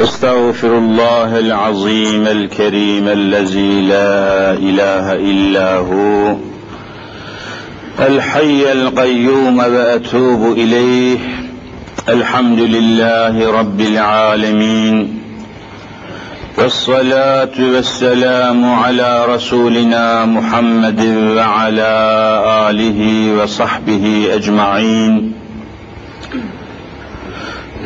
استغفر 0.00 0.78
الله 0.78 1.38
العظيم 1.38 2.26
الكريم 2.26 3.08
الذي 3.08 3.80
لا 3.80 4.52
إله 4.52 5.14
إلا 5.14 5.76
هو 5.76 6.36
الحي 8.00 8.72
القيوم 8.72 9.58
وأتوب 9.58 10.52
إليه 10.52 11.18
الحمد 12.08 12.58
لله 12.58 13.52
رب 13.52 13.80
العالمين 13.80 15.18
والصلاة 16.58 17.56
والسلام 17.74 18.72
على 18.74 19.26
رسولنا 19.28 20.24
محمد 20.24 21.00
وعلى 21.36 21.92
آله 22.70 23.32
وصحبه 23.42 24.28
أجمعين. 24.34 25.41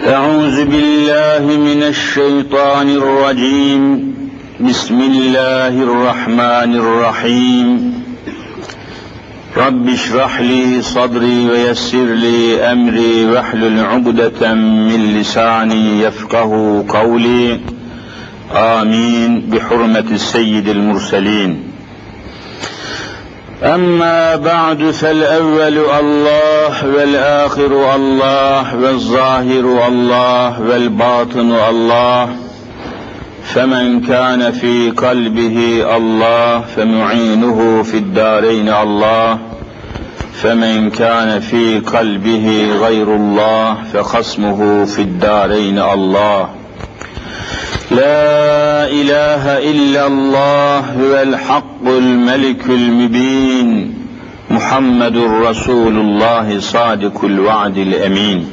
أعوذ 0.04 0.64
بالله 0.64 1.56
من 1.56 1.82
الشيطان 1.82 2.88
الرجيم. 2.88 4.14
بسم 4.60 5.00
الله 5.00 5.82
الرحمن 5.82 6.76
الرحيم. 6.76 7.94
رب 9.56 9.88
اشرح 9.88 10.40
لي 10.40 10.82
صدري 10.82 11.48
ويسر 11.50 12.04
لي 12.04 12.60
أمري 12.60 13.26
واحلل 13.26 13.80
عقدة 13.84 14.54
من 14.54 15.20
لساني 15.20 16.00
يفقه 16.02 16.84
قولي. 16.88 17.60
آمين. 18.52 19.40
بحرمة 19.40 20.04
السيد 20.10 20.68
المرسلين. 20.68 21.65
أما 23.62 24.36
بعد 24.36 24.90
فالأول 24.90 25.78
الله 26.00 26.88
والآخر 26.96 27.94
الله 27.94 28.76
والظاهر 28.76 29.88
الله 29.88 30.60
والباطن 30.60 31.52
الله 31.70 32.36
فمن 33.44 34.00
كان 34.00 34.52
في 34.52 34.90
قلبه 34.90 35.86
الله 35.96 36.60
فمعينه 36.60 37.82
في 37.82 37.96
الدارين 37.96 38.68
الله 38.68 39.38
فمن 40.42 40.90
كان 40.90 41.40
في 41.40 41.78
قلبه 41.78 42.68
غير 42.80 43.16
الله 43.16 43.76
فخصمه 43.92 44.84
في 44.84 45.02
الدارين 45.02 45.78
الله 45.78 46.48
لا 47.90 48.90
إله 48.90 49.70
إلا 49.70 50.06
الله 50.06 50.78
هو 50.78 51.22
الحق 51.22 51.86
الملك 51.86 52.64
المبين 52.66 53.94
محمد 54.50 55.16
رسول 55.16 55.96
الله 55.96 56.60
صادق 56.60 57.24
الوعد 57.24 57.78
الأمين. 57.78 58.46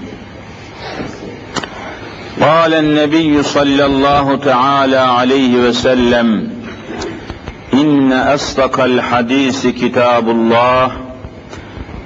قال 2.41 2.73
النبي 2.73 3.43
صلى 3.43 3.85
الله 3.85 4.35
تعالى 4.35 4.97
عليه 4.97 5.69
وسلم 5.69 6.49
إن 7.73 8.13
أصدق 8.13 8.83
الحديث 8.83 9.67
كتاب 9.67 10.29
الله 10.29 10.91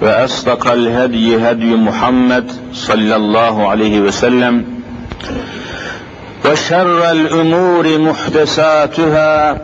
وأصدق 0.01 0.71
الهدي 0.71 1.37
هدي 1.37 1.75
محمد 1.75 2.51
صلى 2.73 3.15
الله 3.15 3.67
عليه 3.67 3.99
وسلم. 3.99 4.65
وشر 6.44 7.10
الامور 7.10 7.98
محدثاتها 7.98 9.60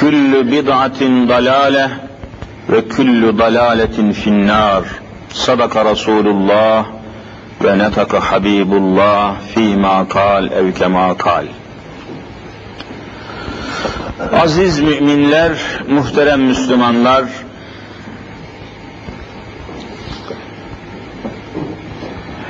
كل 0.00 0.42
بدعه 0.42 1.00
ضلاله 1.26 1.90
وكل 2.70 3.32
ضلاله 3.32 4.12
في 4.12 4.26
النار 4.26 4.84
صدق 5.32 5.76
رسول 5.76 6.26
الله 6.26 6.86
ونطق 7.64 8.18
حبيب 8.18 8.72
الله 8.72 9.36
فيما 9.54 10.02
قال 10.02 10.52
او 10.52 10.72
كما 10.72 11.12
قال 11.12 11.48
Aziz 14.32 14.80
müminler, 14.80 15.52
muhterem 15.88 16.40
Müslümanlar, 16.40 17.24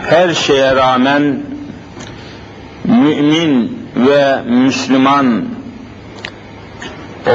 her 0.09 0.35
şeye 0.35 0.77
rağmen 0.77 1.43
mümin 2.92 3.78
ve 3.96 4.42
Müslüman 4.42 5.46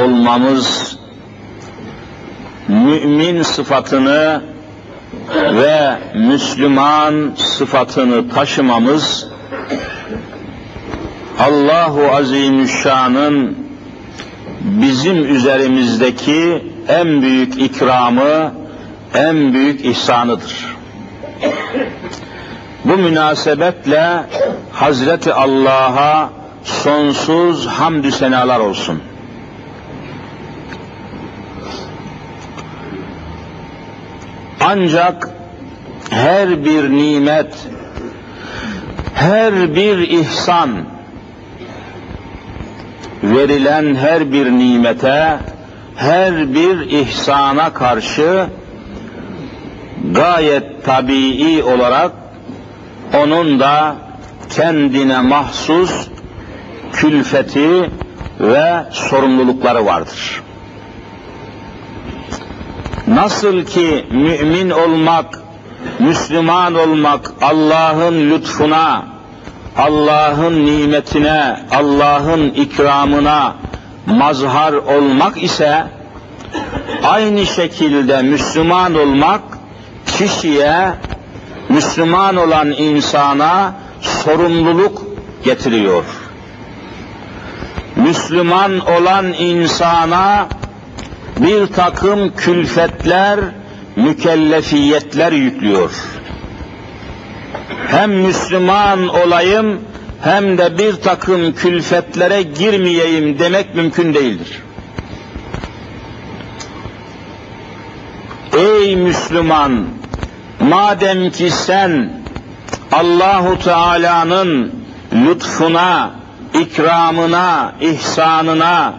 olmamız, 0.03 0.97
mümin 2.67 3.43
sıfatını 3.43 4.41
ve 5.35 5.97
Müslüman 6.15 7.31
sıfatını 7.35 8.29
taşımamız, 8.29 9.27
Allahu 11.39 12.01
Azimüşşan'ın 12.11 13.57
bizim 14.61 15.35
üzerimizdeki 15.35 16.63
en 16.87 17.21
büyük 17.21 17.61
ikramı, 17.61 18.53
en 19.13 19.53
büyük 19.53 19.85
ihsanıdır. 19.85 20.77
Bu 22.87 22.97
münasebetle 22.97 24.23
Hazreti 24.71 25.33
Allah'a 25.33 26.29
sonsuz 26.63 27.67
hamdü 27.67 28.11
senalar 28.11 28.59
olsun. 28.59 29.01
Ancak 34.61 35.29
her 36.09 36.65
bir 36.65 36.89
nimet, 36.89 37.53
her 39.13 39.75
bir 39.75 39.97
ihsan, 39.97 40.69
verilen 43.23 43.95
her 43.95 44.31
bir 44.31 44.51
nimete, 44.51 45.39
her 45.95 46.53
bir 46.53 46.79
ihsana 46.79 47.73
karşı 47.73 48.47
gayet 50.11 50.85
tabii 50.85 51.63
olarak 51.63 52.11
onun 53.13 53.59
da 53.59 53.95
kendine 54.49 55.21
mahsus 55.21 56.07
külfeti 56.93 57.89
ve 58.39 58.85
sorumlulukları 58.91 59.85
vardır. 59.85 60.41
Nasıl 63.07 63.65
ki 63.65 64.05
mümin 64.11 64.69
olmak, 64.69 65.39
Müslüman 65.99 66.75
olmak 66.75 67.31
Allah'ın 67.41 68.29
lütfuna, 68.29 69.05
Allah'ın 69.77 70.65
nimetine, 70.65 71.59
Allah'ın 71.71 72.49
ikramına 72.49 73.55
mazhar 74.05 74.73
olmak 74.73 75.43
ise 75.43 75.87
aynı 77.03 77.45
şekilde 77.45 78.21
Müslüman 78.21 78.95
olmak 78.95 79.41
kişiye 80.05 80.93
Müslüman 81.77 82.35
olan 82.35 82.71
insana 82.71 83.73
sorumluluk 84.01 85.03
getiriyor. 85.43 86.03
Müslüman 87.95 88.79
olan 88.79 89.33
insana 89.33 90.47
bir 91.39 91.67
takım 91.67 92.35
külfetler, 92.35 93.39
mükellefiyetler 93.95 95.31
yüklüyor. 95.31 95.91
Hem 97.87 98.11
Müslüman 98.11 99.07
olayım 99.07 99.81
hem 100.21 100.57
de 100.57 100.77
bir 100.77 100.93
takım 100.93 101.53
külfetlere 101.53 102.41
girmeyeyim 102.41 103.39
demek 103.39 103.75
mümkün 103.75 104.13
değildir. 104.13 104.63
Ey 108.57 108.95
Müslüman, 108.95 109.96
madem 110.59 111.31
ki 111.31 111.51
sen 111.51 112.11
Allahu 112.91 113.59
Teala'nın 113.59 114.71
lütfuna, 115.13 116.11
ikramına, 116.53 117.73
ihsanına 117.81 118.93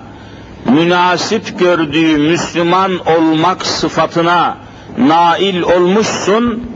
münasip 0.65 1.59
gördüğü 1.59 2.19
Müslüman 2.19 2.93
olmak 3.07 3.67
sıfatına 3.67 4.57
nail 4.99 5.63
olmuşsun, 5.63 6.71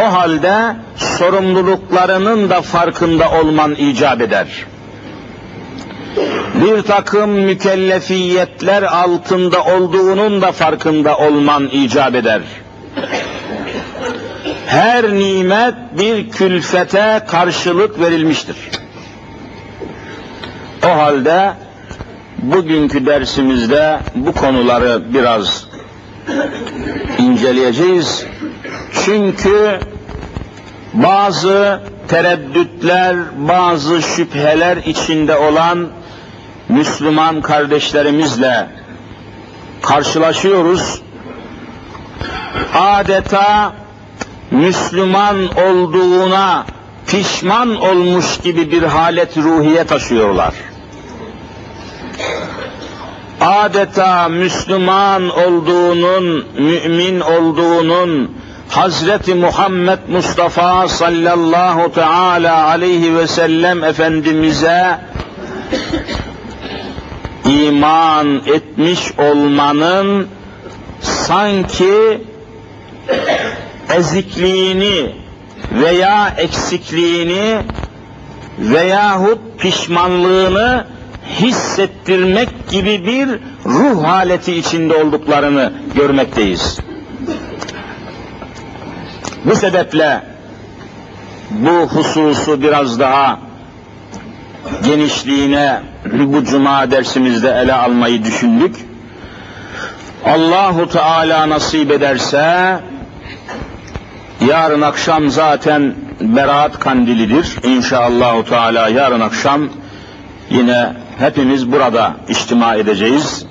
o 0.00 0.12
halde 0.12 0.76
sorumluluklarının 0.96 2.50
da 2.50 2.62
farkında 2.62 3.30
olman 3.30 3.74
icap 3.74 4.20
eder. 4.20 4.46
Bir 6.54 6.82
takım 6.82 7.30
mükellefiyetler 7.30 8.82
altında 8.82 9.64
olduğunun 9.64 10.42
da 10.42 10.52
farkında 10.52 11.16
olman 11.18 11.68
icap 11.72 12.14
eder. 12.14 12.42
Her 14.66 15.14
nimet 15.14 15.74
bir 15.98 16.30
külfete 16.30 17.24
karşılık 17.28 18.00
verilmiştir. 18.00 18.56
O 20.84 20.88
halde 20.88 21.52
bugünkü 22.38 23.06
dersimizde 23.06 24.00
bu 24.14 24.32
konuları 24.32 25.14
biraz 25.14 25.66
inceleyeceğiz. 27.18 28.26
Çünkü 29.04 29.80
bazı 30.92 31.80
tereddütler, 32.08 33.16
bazı 33.48 34.02
şüpheler 34.02 34.76
içinde 34.76 35.36
olan 35.36 35.88
Müslüman 36.68 37.40
kardeşlerimizle 37.40 38.66
karşılaşıyoruz. 39.82 41.02
Adeta 42.74 43.72
Müslüman 44.52 45.48
olduğuna 45.48 46.66
pişman 47.06 47.76
olmuş 47.76 48.38
gibi 48.44 48.70
bir 48.70 48.82
halet 48.82 49.36
ruhiye 49.36 49.84
taşıyorlar. 49.84 50.54
Adeta 53.40 54.28
Müslüman 54.28 55.28
olduğunun, 55.30 56.44
mümin 56.58 57.20
olduğunun, 57.20 58.30
Hazreti 58.68 59.34
Muhammed 59.34 59.98
Mustafa 60.08 60.88
sallallahu 60.88 61.92
teala 61.92 62.66
aleyhi 62.66 63.16
ve 63.16 63.26
sellem 63.26 63.84
Efendimiz'e 63.84 64.98
iman 67.44 68.42
etmiş 68.46 69.12
olmanın 69.18 70.28
sanki 71.00 72.20
ezikliğini 73.96 75.14
veya 75.72 76.34
eksikliğini 76.38 77.58
veyahut 78.58 79.38
pişmanlığını 79.58 80.86
hissettirmek 81.40 82.48
gibi 82.70 83.06
bir 83.06 83.28
ruh 83.66 84.04
haleti 84.04 84.54
içinde 84.54 84.94
olduklarını 84.94 85.72
görmekteyiz. 85.94 86.78
Bu 89.44 89.56
sebeple 89.56 90.22
bu 91.50 91.70
hususu 91.70 92.62
biraz 92.62 92.98
daha 92.98 93.38
genişliğine 94.84 95.82
bu 96.12 96.44
cuma 96.44 96.90
dersimizde 96.90 97.50
ele 97.50 97.72
almayı 97.72 98.24
düşündük. 98.24 98.76
Allahu 100.24 100.88
Teala 100.88 101.48
nasip 101.48 101.90
ederse 101.90 102.78
yarın 104.48 104.80
akşam 104.80 105.30
zaten 105.30 105.94
Berat 106.20 106.78
Kandilidir. 106.78 107.56
İnşallah 107.62 108.42
Teala 108.44 108.88
yarın 108.88 109.20
akşam 109.20 109.68
yine 110.50 110.92
hepimiz 111.18 111.72
burada 111.72 112.16
içtima 112.28 112.74
edeceğiz. 112.74 113.46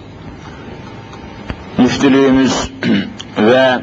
Müftülüğümüz 1.78 2.72
ve 3.38 3.80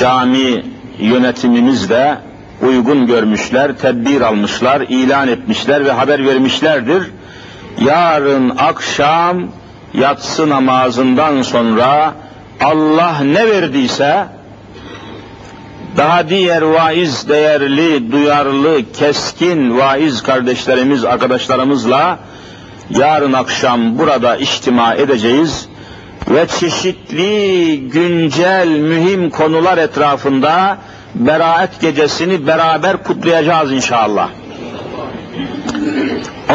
cami 0.00 0.64
yönetimimiz 0.98 1.90
de 1.90 2.18
uygun 2.62 3.06
görmüşler, 3.06 3.78
tedbir 3.78 4.20
almışlar, 4.20 4.80
ilan 4.80 5.28
etmişler 5.28 5.84
ve 5.84 5.92
haber 5.92 6.26
vermişlerdir. 6.26 7.10
Yarın 7.80 8.50
akşam 8.58 9.48
yatsı 9.94 10.48
namazından 10.48 11.42
sonra 11.42 12.14
Allah 12.60 13.18
ne 13.24 13.46
verdiyse 13.46 14.26
daha 15.96 16.28
diğer 16.28 16.62
vaiz 16.62 17.28
değerli, 17.28 18.12
duyarlı, 18.12 18.92
keskin 18.92 19.78
vaiz 19.78 20.22
kardeşlerimiz, 20.22 21.04
arkadaşlarımızla 21.04 22.18
yarın 22.90 23.32
akşam 23.32 23.98
burada 23.98 24.36
içtima 24.36 24.94
edeceğiz 24.94 25.68
ve 26.30 26.46
çeşitli 26.46 27.80
güncel 27.88 28.68
mühim 28.68 29.30
konular 29.30 29.78
etrafında 29.78 30.78
beraat 31.14 31.80
gecesini 31.80 32.46
beraber 32.46 33.02
kutlayacağız 33.02 33.72
inşallah. 33.72 34.28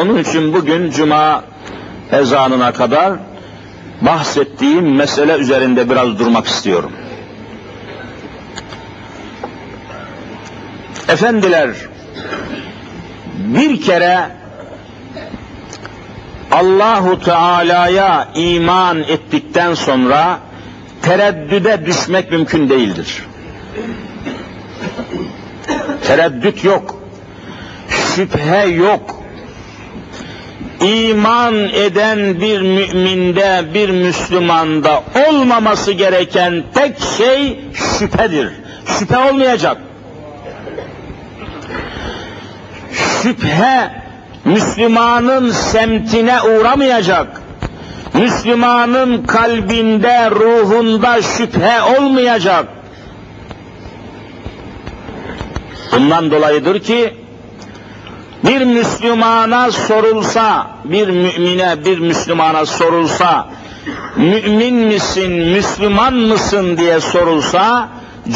Onun 0.01 0.17
için 0.17 0.53
bugün 0.53 0.91
cuma 0.91 1.43
ezanına 2.11 2.71
kadar 2.71 3.13
bahsettiğim 4.01 4.95
mesele 4.95 5.37
üzerinde 5.37 5.89
biraz 5.89 6.19
durmak 6.19 6.47
istiyorum. 6.47 6.91
Efendiler, 11.09 11.69
bir 13.37 13.81
kere 13.81 14.29
Allahu 16.51 17.19
Teala'ya 17.23 18.27
iman 18.35 18.99
ettikten 18.99 19.73
sonra 19.73 20.39
tereddüde 21.01 21.85
düşmek 21.85 22.31
mümkün 22.31 22.69
değildir. 22.69 23.23
Tereddüt 26.07 26.63
yok. 26.63 26.95
Şüphe 27.89 28.65
yok. 28.65 29.23
İman 30.81 31.55
eden 31.55 32.41
bir 32.41 32.61
müminde, 32.61 33.63
bir 33.73 33.89
Müslümanda 33.89 35.03
olmaması 35.29 35.91
gereken 35.91 36.63
tek 36.73 36.95
şey 37.17 37.59
şüphedir. 37.99 38.53
Şüphe 38.99 39.17
olmayacak. 39.17 39.77
Şüphe 43.23 43.91
Müslümanın 44.45 45.51
semtine 45.51 46.41
uğramayacak. 46.41 47.27
Müslümanın 48.13 49.23
kalbinde, 49.23 50.31
ruhunda 50.31 51.21
şüphe 51.21 51.81
olmayacak. 51.81 52.65
Bundan 55.91 56.31
dolayıdır 56.31 56.79
ki 56.79 57.13
bir 58.43 58.61
Müslümana 58.61 59.71
sorulsa, 59.71 60.67
bir 60.83 61.07
mümine, 61.07 61.85
bir 61.85 61.99
Müslümana 61.99 62.65
sorulsa, 62.65 63.47
mümin 64.15 64.75
misin, 64.75 65.31
Müslüman 65.31 66.13
mısın 66.13 66.77
diye 66.77 66.99
sorulsa, 66.99 67.89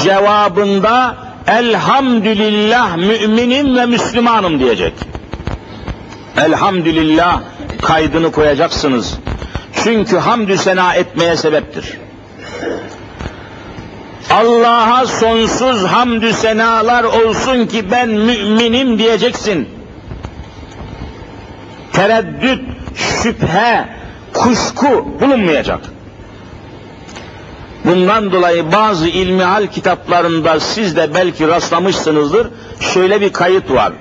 cevabında 0.03 1.15
elhamdülillah 1.48 2.95
müminim 2.95 3.75
ve 3.75 3.86
Müslümanım 3.86 4.60
diyecek. 4.60 4.94
Elhamdülillah 6.38 7.42
kaydını 7.81 8.31
koyacaksınız. 8.31 9.18
Çünkü 9.84 10.18
hamdü 10.18 10.57
sena 10.57 10.95
etmeye 10.95 11.38
sebeptir. 11.38 11.98
Allah'a 14.30 15.06
sonsuz 15.06 15.84
hamdü 15.84 16.34
senalar 16.34 17.04
olsun 17.04 17.66
ki 17.66 17.92
ben 17.92 18.10
müminim 18.10 19.00
diyeceksin. 19.00 19.69
Tereddüt, 21.94 22.62
şüphe, 22.95 23.85
kuşku 24.33 25.07
bulunmayacak. 25.21 25.80
Bundan 27.85 28.31
dolayı 28.31 28.71
bazı 28.71 29.07
ilmihal 29.07 29.68
kitaplarında 29.68 30.59
siz 30.59 30.95
de 30.95 31.13
belki 31.16 31.47
rastlamışsınızdır. 31.47 32.47
Şöyle 32.94 33.21
bir 33.21 33.33
kayıt 33.33 33.71
var. 33.71 33.94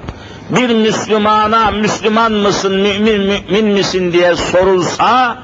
Bir 0.51 0.75
Müslümana 0.75 1.71
Müslüman 1.71 2.33
mısın, 2.33 2.75
mümin 2.77 3.21
mümin 3.21 3.65
misin 3.65 4.13
diye 4.13 4.37
sorulsa, 4.37 5.39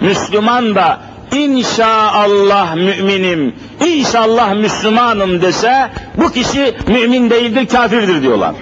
Müslüman 0.00 0.74
da 0.74 0.98
İnşallah 1.32 2.74
müminim, 2.74 3.54
inşallah 3.86 4.54
Müslümanım 4.54 5.42
dese 5.42 5.90
bu 6.16 6.32
kişi 6.32 6.74
mümin 6.86 7.30
değildir, 7.30 7.66
kafirdir 7.66 8.22
diyorlar. 8.22 8.54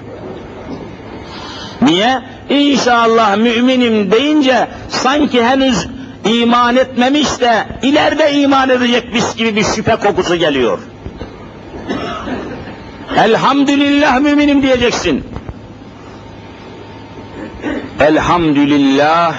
Niye? 1.81 2.21
İnşallah 2.49 3.37
müminim 3.37 4.11
deyince 4.11 4.67
sanki 4.89 5.43
henüz 5.43 5.87
iman 6.25 6.75
etmemiş 6.75 7.39
de 7.39 7.67
ileride 7.81 8.31
iman 8.31 8.69
edecekmiş 8.69 9.23
gibi 9.37 9.55
bir 9.55 9.63
şüphe 9.63 9.95
kokusu 9.95 10.35
geliyor. 10.35 10.79
Elhamdülillah 13.17 14.19
müminim 14.19 14.61
diyeceksin. 14.61 15.23
Elhamdülillah 17.99 19.35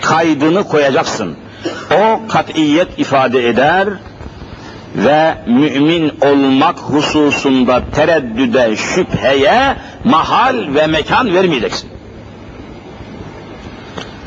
kaydını 0.00 0.64
koyacaksın. 0.64 1.36
O 1.90 2.20
katiyet 2.28 2.98
ifade 2.98 3.48
eder 3.48 3.88
ve 4.96 5.34
mümin 5.46 6.12
olmak 6.20 6.78
hususunda 6.78 7.82
tereddüde, 7.94 8.76
şüpheye 8.76 9.76
mahal 10.04 10.74
ve 10.74 10.86
mekan 10.86 11.34
vermeyeceksin. 11.34 11.91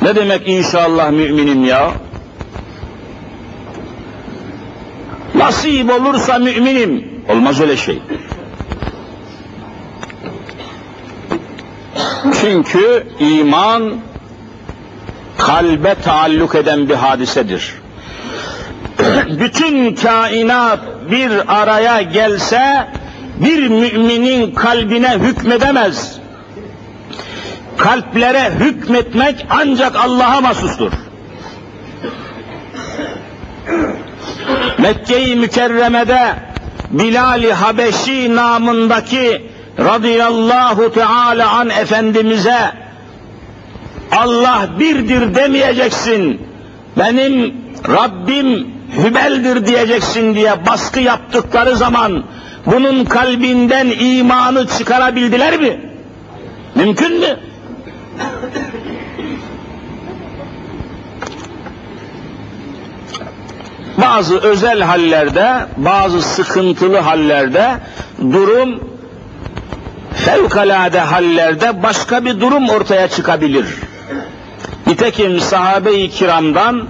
Ne 0.06 0.16
demek 0.16 0.48
inşallah 0.48 1.10
müminim 1.10 1.64
ya? 1.64 1.92
Nasip 5.34 5.90
olursa 5.90 6.38
müminim. 6.38 7.22
Olmaz 7.28 7.60
öyle 7.60 7.76
şey. 7.76 8.02
Çünkü 12.40 13.06
iman 13.18 13.94
kalbe 15.38 15.94
taalluk 15.94 16.54
eden 16.54 16.88
bir 16.88 16.94
hadisedir. 16.94 17.74
Bütün 19.40 19.94
kainat 19.94 20.80
bir 21.10 21.60
araya 21.60 22.02
gelse 22.02 22.88
bir 23.36 23.68
müminin 23.68 24.54
kalbine 24.54 25.18
hükmedemez. 25.18 26.15
Kalplere 27.78 28.50
hükmetmek 28.60 29.46
ancak 29.50 29.96
Allah'a 29.96 30.40
mahsustur. 30.40 30.92
Mekke-i 34.78 35.36
Mükerreme'de 35.36 36.34
Bilal-i 36.90 37.52
Habeşi 37.52 38.36
namındaki 38.36 39.42
radıyallahu 39.78 40.92
teala 40.92 41.50
an 41.50 41.70
Efendimiz'e 41.70 42.72
Allah 44.12 44.68
birdir 44.78 45.34
demeyeceksin, 45.34 46.40
benim 46.98 47.54
Rabbim 47.88 48.68
Hübel'dir 49.04 49.66
diyeceksin 49.66 50.34
diye 50.34 50.66
baskı 50.66 51.00
yaptıkları 51.00 51.76
zaman 51.76 52.24
bunun 52.66 53.04
kalbinden 53.04 53.86
imanı 54.00 54.66
çıkarabildiler 54.66 55.60
mi? 55.60 55.80
Mümkün 56.74 57.20
mü? 57.20 57.38
Bazı 63.98 64.38
özel 64.38 64.80
hallerde, 64.80 65.66
bazı 65.76 66.22
sıkıntılı 66.22 66.98
hallerde 66.98 67.74
durum 68.20 68.80
fevkalade 70.14 71.00
hallerde 71.00 71.82
başka 71.82 72.24
bir 72.24 72.40
durum 72.40 72.68
ortaya 72.68 73.08
çıkabilir. 73.08 73.66
Nitekim 74.86 75.40
sahabe-i 75.40 76.10
kiramdan 76.10 76.88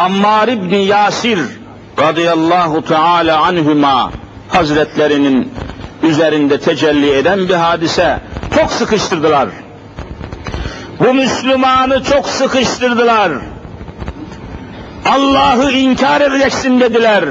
Ammar 0.00 0.48
İbni 0.48 0.84
Yasir 0.84 1.38
radıyallahu 2.00 2.84
teala 2.84 3.42
anhüma 3.42 4.10
hazretlerinin 4.48 5.52
üzerinde 6.02 6.60
tecelli 6.60 7.10
eden 7.10 7.48
bir 7.48 7.54
hadise. 7.54 8.20
Çok 8.54 8.72
sıkıştırdılar. 8.72 9.48
Bu 11.00 11.14
Müslümanı 11.14 12.04
çok 12.04 12.28
sıkıştırdılar. 12.28 13.32
Allah'ı 15.06 15.72
inkar 15.72 16.20
edeceksin 16.20 16.80
dediler. 16.80 17.24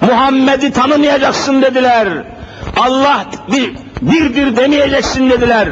Muhammed'i 0.00 0.72
tanımayacaksın 0.72 1.62
dediler. 1.62 2.08
Allah 2.76 3.24
bir, 3.52 3.72
birdir 4.02 4.56
demeyeceksin 4.56 5.30
dediler. 5.30 5.68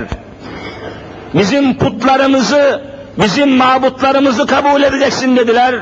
Bizim 1.35 1.79
putlarımızı, 1.79 2.83
bizim 3.23 3.57
mabutlarımızı 3.57 4.47
kabul 4.47 4.83
edeceksin 4.83 5.37
dediler. 5.37 5.75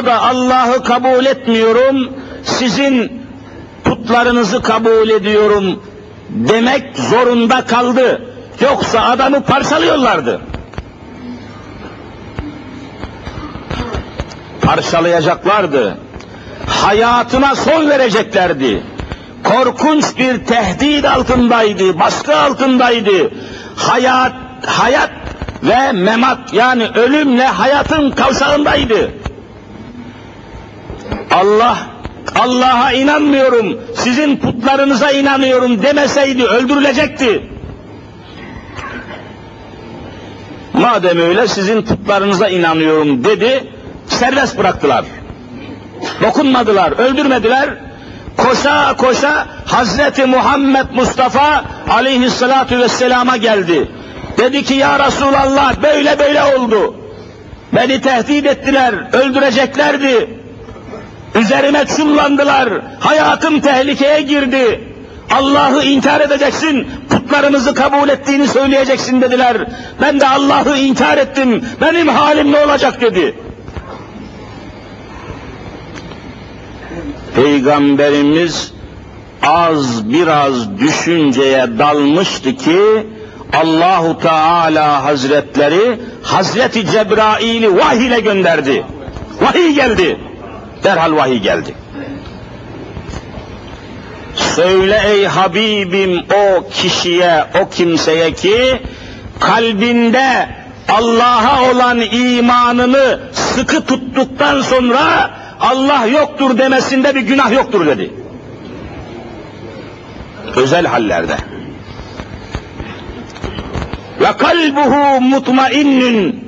O 0.00 0.06
da 0.06 0.22
Allah'ı 0.22 0.84
kabul 0.84 1.26
etmiyorum, 1.26 2.12
sizin 2.42 3.22
putlarınızı 3.84 4.62
kabul 4.62 5.08
ediyorum 5.08 5.82
demek 6.30 6.98
zorunda 6.98 7.64
kaldı. 7.64 8.22
Yoksa 8.60 9.00
adamı 9.00 9.40
parçalıyorlardı. 9.40 10.40
Parçalayacaklardı. 14.66 15.98
Hayatına 16.66 17.54
son 17.54 17.90
vereceklerdi. 17.90 18.82
Korkunç 19.44 20.04
bir 20.18 20.44
tehdit 20.44 21.04
altındaydı, 21.04 21.98
baskı 21.98 22.36
altındaydı. 22.36 23.30
Hayat, 23.76 24.32
hayat 24.66 25.10
ve 25.62 25.92
memat 25.92 26.52
yani 26.52 26.88
ölümle 26.94 27.46
hayatın 27.46 28.10
kavşağındaydı. 28.10 29.10
Allah 31.30 31.76
Allah'a 32.38 32.92
inanmıyorum, 32.92 33.80
sizin 33.94 34.36
putlarınıza 34.36 35.10
inanıyorum 35.10 35.82
demeseydi 35.82 36.44
öldürülecekti. 36.44 37.42
Madem 40.72 41.20
öyle 41.20 41.48
sizin 41.48 41.82
putlarınıza 41.82 42.48
inanıyorum 42.48 43.24
dedi, 43.24 43.75
serbest 44.08 44.58
bıraktılar. 44.58 45.04
Dokunmadılar, 46.22 46.92
öldürmediler. 46.92 47.70
Koşa 48.36 48.96
koşa 48.96 49.46
Hazreti 49.66 50.26
Muhammed 50.26 50.86
Mustafa 50.94 51.64
aleyhissalatu 51.90 52.78
vesselama 52.78 53.36
geldi. 53.36 53.88
Dedi 54.38 54.64
ki 54.64 54.74
ya 54.74 55.06
Resulallah 55.06 55.82
böyle 55.82 56.18
böyle 56.18 56.42
oldu. 56.42 56.94
Beni 57.72 58.00
tehdit 58.00 58.46
ettiler, 58.46 58.94
öldüreceklerdi. 59.12 60.30
Üzerime 61.34 61.86
çullandılar, 61.86 62.68
hayatım 63.00 63.60
tehlikeye 63.60 64.20
girdi. 64.20 64.80
Allah'ı 65.30 65.84
inkar 65.84 66.20
edeceksin, 66.20 66.88
putlarımızı 67.10 67.74
kabul 67.74 68.08
ettiğini 68.08 68.48
söyleyeceksin 68.48 69.20
dediler. 69.20 69.56
Ben 70.00 70.20
de 70.20 70.28
Allah'ı 70.28 70.76
inkar 70.76 71.18
ettim, 71.18 71.64
benim 71.80 72.08
halim 72.08 72.52
ne 72.52 72.58
olacak 72.58 73.00
dedi. 73.00 73.34
Peygamberimiz 77.36 78.72
az 79.42 80.12
biraz 80.12 80.78
düşünceye 80.78 81.78
dalmıştı 81.78 82.56
ki 82.56 83.06
Allahu 83.52 84.18
Teala 84.18 85.04
Hazretleri 85.04 86.00
Hazreti 86.22 86.86
Cebrail'i 86.86 87.76
vahiy 87.76 88.06
ile 88.06 88.20
gönderdi. 88.20 88.84
Vahiy 89.40 89.74
geldi. 89.74 90.18
Derhal 90.84 91.16
vahiy 91.16 91.38
geldi. 91.38 91.74
Söyle 94.34 95.00
ey 95.06 95.26
Habibim 95.26 96.18
o 96.18 96.68
kişiye, 96.70 97.44
o 97.62 97.68
kimseye 97.68 98.32
ki 98.32 98.82
kalbinde 99.40 100.48
Allah'a 100.88 101.70
olan 101.70 102.00
imanını 102.00 103.20
sıkı 103.32 103.86
tuttuktan 103.86 104.60
sonra 104.60 105.30
Allah 105.60 106.06
yoktur 106.06 106.58
demesinde 106.58 107.14
bir 107.14 107.20
günah 107.20 107.52
yoktur 107.52 107.86
dedi. 107.86 108.12
Özel 110.56 110.86
hallerde. 110.86 111.36
Ve 114.20 114.32
kalbuhu 114.38 115.20
mutmainnün 115.20 116.46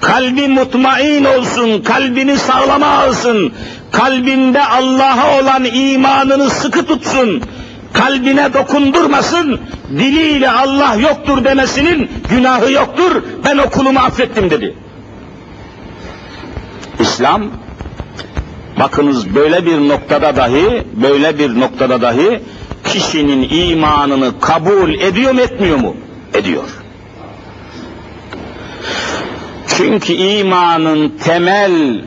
kalbi 0.00 0.48
mutmain 0.48 1.24
olsun, 1.24 1.82
kalbini 1.82 2.36
sağlama 2.38 2.86
alsın, 2.86 3.52
kalbinde 3.92 4.64
Allah'a 4.64 5.40
olan 5.40 5.64
imanını 5.64 6.50
sıkı 6.50 6.86
tutsun, 6.86 7.42
kalbine 7.92 8.54
dokundurmasın, 8.54 9.60
diliyle 9.90 10.50
Allah 10.50 10.94
yoktur 10.94 11.44
demesinin 11.44 12.10
günahı 12.30 12.72
yoktur, 12.72 13.22
ben 13.44 13.58
o 13.58 13.70
kulumu 13.70 13.98
affettim 13.98 14.50
dedi. 14.50 14.74
İslam 17.00 17.42
Bakınız 18.78 19.34
böyle 19.34 19.66
bir 19.66 19.88
noktada 19.88 20.36
dahi, 20.36 20.82
böyle 21.02 21.38
bir 21.38 21.60
noktada 21.60 22.02
dahi 22.02 22.40
kişinin 22.84 23.48
imanını 23.50 24.40
kabul 24.40 24.94
ediyor 24.94 25.32
mu 25.32 25.40
etmiyor 25.40 25.76
mu? 25.76 25.96
Ediyor. 26.34 26.64
Çünkü 29.76 30.12
imanın 30.12 31.08
temel, 31.24 32.04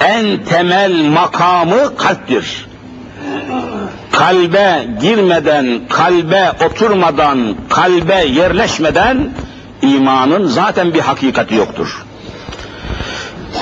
en 0.00 0.44
temel 0.44 1.04
makamı 1.04 1.96
kalptir. 1.96 2.66
Kalbe 4.12 4.86
girmeden, 5.00 5.80
kalbe 5.88 6.52
oturmadan, 6.66 7.54
kalbe 7.68 8.24
yerleşmeden 8.24 9.30
imanın 9.82 10.46
zaten 10.46 10.94
bir 10.94 11.00
hakikati 11.00 11.54
yoktur 11.54 12.04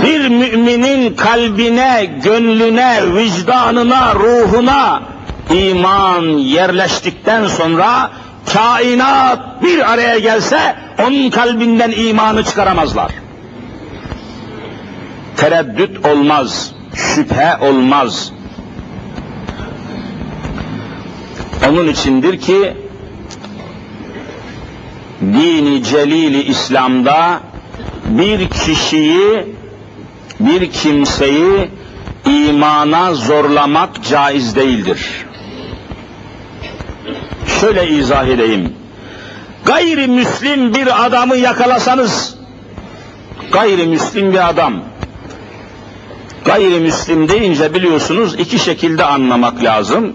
bir 0.03 0.29
müminin 0.29 1.15
kalbine, 1.15 2.11
gönlüne, 2.25 3.15
vicdanına, 3.15 4.15
ruhuna 4.15 5.03
iman 5.51 6.23
yerleştikten 6.25 7.47
sonra 7.47 8.11
kainat 8.53 9.63
bir 9.63 9.93
araya 9.93 10.19
gelse 10.19 10.77
onun 11.07 11.31
kalbinden 11.31 11.91
imanı 11.91 12.45
çıkaramazlar. 12.45 13.13
Tereddüt 15.37 16.07
olmaz, 16.07 16.73
şüphe 16.95 17.57
olmaz. 17.61 18.33
Onun 21.69 21.89
içindir 21.89 22.41
ki 22.41 22.77
dini 25.21 25.85
celili 25.85 26.43
İslam'da 26.43 27.41
bir 28.05 28.49
kişiyi 28.49 29.58
bir 30.41 30.73
kimseyi 30.73 31.71
imana 32.27 33.15
zorlamak 33.15 34.05
caiz 34.05 34.57
değildir. 34.57 35.27
Şöyle 37.61 37.89
izah 37.89 38.27
edeyim. 38.27 38.73
Gayrimüslim 39.65 40.75
bir 40.75 41.07
adamı 41.07 41.37
yakalasanız, 41.37 42.35
gayrimüslim 43.53 44.33
bir 44.33 44.49
adam, 44.49 44.75
gayrimüslim 46.45 47.29
deyince 47.29 47.75
biliyorsunuz 47.75 48.35
iki 48.35 48.59
şekilde 48.59 49.05
anlamak 49.05 49.65
lazım. 49.65 50.13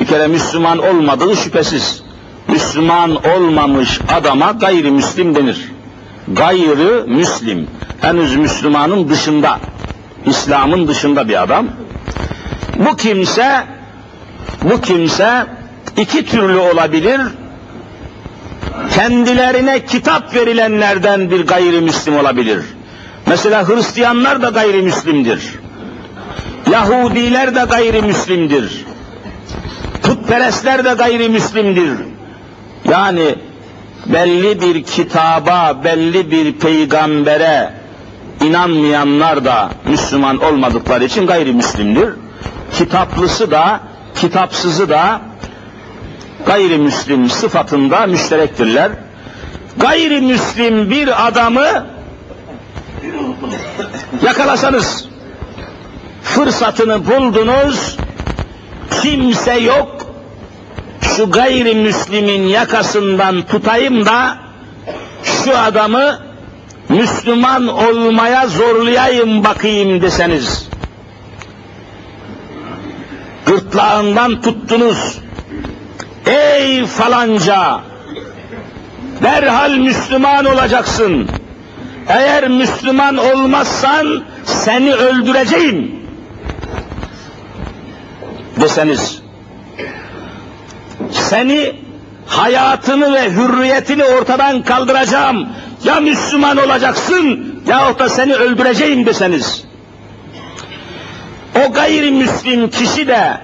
Bir 0.00 0.06
kere 0.06 0.26
Müslüman 0.26 0.78
olmadığı 0.78 1.36
şüphesiz. 1.36 2.02
Müslüman 2.48 3.26
olmamış 3.26 4.00
adama 4.16 4.50
gayrimüslim 4.50 5.34
denir. 5.34 5.72
Gayrı 6.28 7.04
Müslim. 7.08 7.66
Henüz 8.00 8.36
Müslümanın 8.36 9.08
dışında, 9.08 9.58
İslam'ın 10.26 10.88
dışında 10.88 11.28
bir 11.28 11.42
adam. 11.42 11.68
Bu 12.76 12.96
kimse, 12.96 13.66
bu 14.62 14.80
kimse 14.80 15.46
iki 15.96 16.26
türlü 16.26 16.56
olabilir. 16.56 17.20
Kendilerine 18.94 19.84
kitap 19.84 20.34
verilenlerden 20.34 21.30
bir 21.30 21.46
gayrimüslim 21.46 22.16
olabilir. 22.16 22.64
Mesela 23.26 23.68
Hristiyanlar 23.68 24.42
da 24.42 24.48
gayrimüslimdir. 24.48 25.54
Yahudiler 26.70 27.54
de 27.54 27.64
gayrimüslimdir. 27.64 28.84
Putperestler 30.02 30.84
de 30.84 30.92
gayrimüslimdir. 30.94 31.90
Yani 32.90 33.34
belli 34.06 34.60
bir 34.60 34.82
kitaba, 34.82 35.80
belli 35.84 36.30
bir 36.30 36.52
peygambere 36.52 37.79
inanmayanlar 38.40 39.44
da 39.44 39.70
Müslüman 39.88 40.44
olmadıkları 40.44 41.04
için 41.04 41.26
gayrimüslimdir. 41.26 42.14
Kitaplısı 42.72 43.50
da, 43.50 43.80
kitapsızı 44.14 44.88
da 44.88 45.20
gayrimüslim 46.46 47.30
sıfatında 47.30 48.06
müşterektirler. 48.06 48.92
Gayrimüslim 49.76 50.90
bir 50.90 51.26
adamı 51.26 51.86
yakalasanız, 54.22 55.08
fırsatını 56.22 57.06
buldunuz, 57.06 57.96
kimse 59.02 59.54
yok, 59.54 60.06
şu 61.16 61.30
gayrimüslimin 61.30 62.42
yakasından 62.42 63.42
tutayım 63.42 64.06
da 64.06 64.38
şu 65.22 65.58
adamı 65.58 66.29
Müslüman 66.90 67.68
olmaya 67.68 68.46
zorlayayım 68.46 69.44
bakayım 69.44 70.02
deseniz, 70.02 70.68
gırtlağından 73.46 74.40
tuttunuz, 74.40 75.18
ey 76.26 76.86
falanca, 76.86 77.80
derhal 79.22 79.70
Müslüman 79.70 80.44
olacaksın, 80.44 81.28
eğer 82.08 82.48
Müslüman 82.48 83.16
olmazsan 83.16 84.22
seni 84.44 84.94
öldüreceğim 84.94 85.92
deseniz, 88.60 89.22
seni 91.10 91.72
hayatını 92.26 93.14
ve 93.14 93.30
hürriyetini 93.32 94.04
ortadan 94.04 94.62
kaldıracağım. 94.62 95.48
Ya 95.84 96.00
Müslüman 96.00 96.56
olacaksın 96.56 97.54
ya 97.66 97.98
da 97.98 98.08
seni 98.08 98.34
öldüreceğim 98.34 99.06
deseniz. 99.06 99.64
O 101.66 101.72
gayrimüslim 101.72 102.70
kişi 102.70 103.08
de 103.08 103.40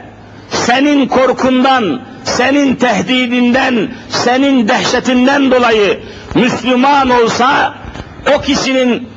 senin 0.50 1.08
korkundan, 1.08 2.00
senin 2.24 2.74
tehdidinden, 2.74 3.88
senin 4.08 4.68
dehşetinden 4.68 5.50
dolayı 5.50 6.00
Müslüman 6.34 7.10
olsa 7.10 7.74
o 8.36 8.40
kişinin 8.40 9.08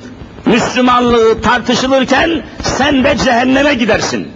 Müslümanlığı 0.46 1.42
tartışılırken 1.42 2.44
sen 2.62 3.04
de 3.04 3.18
cehenneme 3.18 3.74
gidersin. 3.74 4.28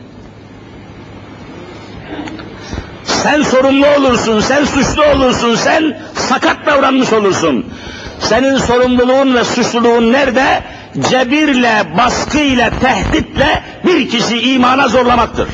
Sen 3.04 3.42
sorumlu 3.42 3.86
olursun, 3.88 4.40
sen 4.40 4.66
suçlu 4.66 5.04
olursun, 5.04 5.56
sen 5.56 5.98
sakat 6.16 6.66
davranmış 6.66 7.14
olursun. 7.14 7.66
Senin 8.20 8.58
sorumluluğun 8.58 9.36
ve 9.36 9.44
suçluluğun 9.44 10.14
nerede? 10.14 10.64
Cebirle, 11.10 11.84
baskıyla, 11.98 12.72
tehditle 12.80 13.64
bir 13.86 14.10
kişi 14.10 14.54
imana 14.54 14.88
zorlamaktır. 14.88 15.48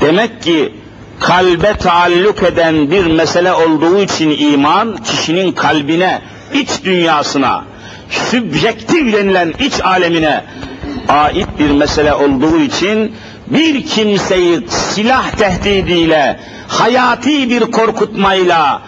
Demek 0.00 0.42
ki 0.42 0.72
kalbe 1.20 1.76
taalluk 1.76 2.42
eden 2.42 2.90
bir 2.90 3.06
mesele 3.06 3.52
olduğu 3.52 4.00
için 4.00 4.36
iman, 4.38 4.96
kişinin 4.96 5.52
kalbine, 5.52 6.22
iç 6.54 6.70
dünyasına, 6.84 7.64
sübjektif 8.10 9.12
denilen 9.12 9.54
iç 9.58 9.80
alemine 9.80 10.44
ait 11.08 11.48
bir 11.58 11.70
mesele 11.70 12.14
olduğu 12.14 12.60
için 12.60 13.14
bir 13.46 13.86
kimseyi 13.86 14.60
silah 14.68 15.30
tehdidiyle, 15.30 16.40
hayati 16.68 17.50
bir 17.50 17.60
korkutmayla, 17.60 18.82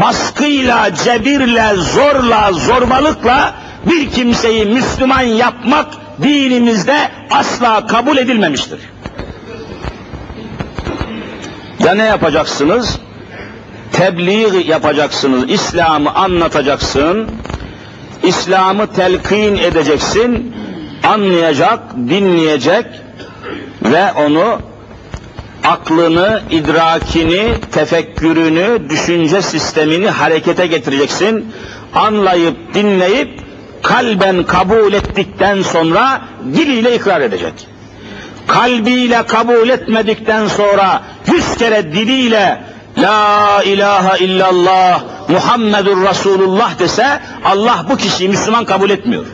baskıyla, 0.00 0.94
cebirle, 0.94 1.74
zorla, 1.74 2.52
zorbalıkla 2.52 3.54
bir 3.90 4.10
kimseyi 4.10 4.66
Müslüman 4.66 5.22
yapmak 5.22 5.86
dinimizde 6.22 7.10
asla 7.30 7.86
kabul 7.86 8.16
edilmemiştir. 8.16 8.80
Ya 11.78 11.94
ne 11.94 12.04
yapacaksınız? 12.04 12.98
Tebliğ 13.92 14.66
yapacaksınız, 14.66 15.50
İslam'ı 15.50 16.14
anlatacaksın, 16.14 17.30
İslam'ı 18.22 18.86
telkin 18.92 19.56
edeceksin, 19.56 20.56
anlayacak, 21.04 21.80
dinleyecek, 21.96 22.86
ve 23.92 24.12
onu 24.12 24.60
aklını, 25.66 26.42
idrakini, 26.50 27.54
tefekkürünü, 27.72 28.90
düşünce 28.90 29.42
sistemini 29.42 30.10
harekete 30.10 30.66
getireceksin. 30.66 31.52
Anlayıp, 31.94 32.74
dinleyip, 32.74 33.40
kalben 33.82 34.42
kabul 34.44 34.92
ettikten 34.92 35.62
sonra 35.62 36.20
diliyle 36.54 36.94
ikrar 36.94 37.20
edecek. 37.20 37.54
Kalbiyle 38.46 39.22
kabul 39.26 39.68
etmedikten 39.68 40.48
sonra 40.48 41.02
yüz 41.26 41.56
kere 41.56 41.92
diliyle 41.92 42.62
La 42.98 43.62
ilahe 43.64 44.24
illallah 44.24 45.02
Muhammedur 45.28 46.08
Resulullah 46.08 46.78
dese 46.78 47.20
Allah 47.44 47.86
bu 47.90 47.96
kişiyi 47.96 48.28
Müslüman 48.28 48.64
kabul 48.64 48.90
etmiyor. 48.90 49.24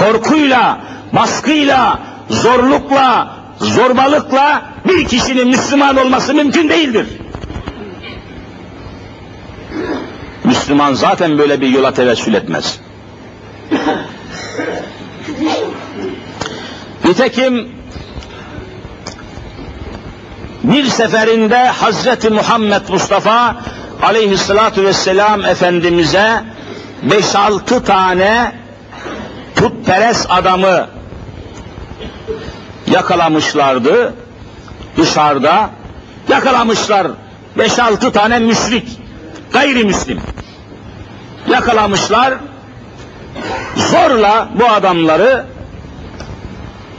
Korkuyla, 0.00 0.80
baskıyla, 1.12 1.98
zorlukla, 2.30 3.41
zorbalıkla 3.60 4.62
bir 4.88 5.08
kişinin 5.08 5.48
Müslüman 5.48 5.96
olması 5.96 6.34
mümkün 6.34 6.68
değildir. 6.68 7.06
Müslüman 10.44 10.94
zaten 10.94 11.38
böyle 11.38 11.60
bir 11.60 11.68
yola 11.68 11.92
tevessül 11.94 12.34
etmez. 12.34 12.80
Nitekim 17.04 17.68
bir 20.64 20.84
seferinde 20.84 21.66
Hazreti 21.66 22.30
Muhammed 22.30 22.88
Mustafa 22.88 23.56
aleyhissalatu 24.02 24.84
vesselam 24.84 25.44
Efendimiz'e 25.44 26.40
beş 27.02 27.34
altı 27.36 27.84
tane 27.84 28.52
putperest 29.54 30.26
adamı 30.30 30.88
yakalamışlardı 32.92 34.14
dışarıda. 34.96 35.70
Yakalamışlar. 36.28 37.06
Beş 37.58 37.78
altı 37.78 38.12
tane 38.12 38.38
müşrik 38.38 38.88
gayrimüslim. 39.52 40.20
Yakalamışlar. 41.48 42.34
Zorla 43.76 44.48
bu 44.54 44.68
adamları 44.68 45.46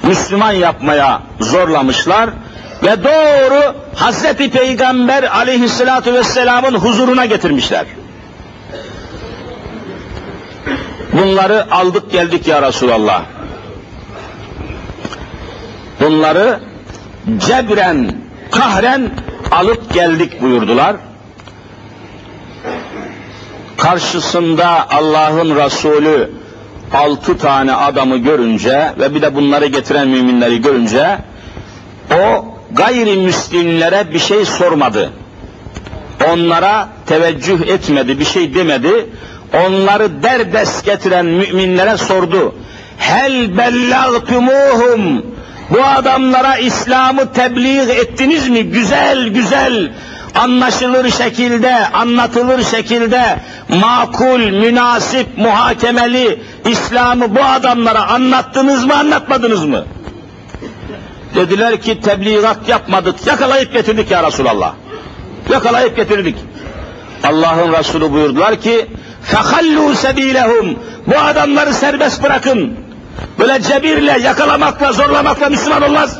Müslüman 0.03 0.51
yapmaya 0.51 1.21
zorlamışlar 1.39 2.29
ve 2.83 3.03
doğru 3.03 3.75
Hazreti 3.95 4.51
Peygamber 4.51 5.23
aleyhissalatu 5.23 6.13
vesselamın 6.13 6.73
huzuruna 6.73 7.25
getirmişler. 7.25 7.85
Bunları 11.13 11.71
aldık 11.71 12.11
geldik 12.11 12.47
ya 12.47 12.61
Resulallah 12.61 13.23
bunları 16.03 16.59
cebren, 17.37 18.11
kahren 18.51 19.09
alıp 19.51 19.93
geldik 19.93 20.41
buyurdular. 20.41 20.95
Karşısında 23.77 24.89
Allah'ın 24.89 25.55
Resulü 25.55 26.31
altı 26.93 27.37
tane 27.37 27.73
adamı 27.73 28.17
görünce 28.17 28.93
ve 28.99 29.15
bir 29.15 29.21
de 29.21 29.35
bunları 29.35 29.65
getiren 29.65 30.07
müminleri 30.07 30.61
görünce 30.61 31.17
o 32.11 32.45
gayrimüslimlere 32.71 34.13
bir 34.13 34.19
şey 34.19 34.45
sormadı. 34.45 35.09
Onlara 36.31 36.87
teveccüh 37.05 37.61
etmedi, 37.61 38.19
bir 38.19 38.25
şey 38.25 38.55
demedi. 38.55 39.09
Onları 39.53 40.23
derdest 40.23 40.85
getiren 40.85 41.25
müminlere 41.25 41.97
sordu. 41.97 42.55
Hel 42.97 43.57
bellagtumuhum 43.57 45.32
Bu 45.70 45.84
adamlara 45.84 46.56
İslam'ı 46.56 47.32
tebliğ 47.32 47.80
ettiniz 47.80 48.48
mi? 48.48 48.62
Güzel 48.62 49.28
güzel 49.28 49.92
anlaşılır 50.34 51.10
şekilde, 51.10 51.88
anlatılır 51.88 52.64
şekilde 52.64 53.40
makul, 53.68 54.40
münasip, 54.40 55.38
muhakemeli 55.38 56.42
İslam'ı 56.64 57.36
bu 57.36 57.44
adamlara 57.44 58.08
anlattınız 58.08 58.84
mı, 58.84 58.94
anlatmadınız 58.94 59.64
mı? 59.64 59.84
Dediler 61.34 61.80
ki 61.80 62.00
tebliğat 62.00 62.68
yapmadık, 62.68 63.26
yakalayıp 63.26 63.72
getirdik 63.72 64.10
ya 64.10 64.26
Resulallah. 64.26 64.72
Yakalayıp 65.50 65.96
getirdik. 65.96 66.36
Allah'ın 67.24 67.72
Resulü 67.72 68.12
buyurdular 68.12 68.60
ki 68.60 68.86
فَخَلُّوا 69.32 69.94
سَب۪يلَهُمْ 69.94 70.74
Bu 71.06 71.18
adamları 71.18 71.74
serbest 71.74 72.22
bırakın. 72.22 72.81
Böyle 73.39 73.61
cebirle, 73.61 74.19
yakalamakla, 74.19 74.93
zorlamakla 74.93 75.49
Müslüman 75.49 75.81
olmaz. 75.81 76.19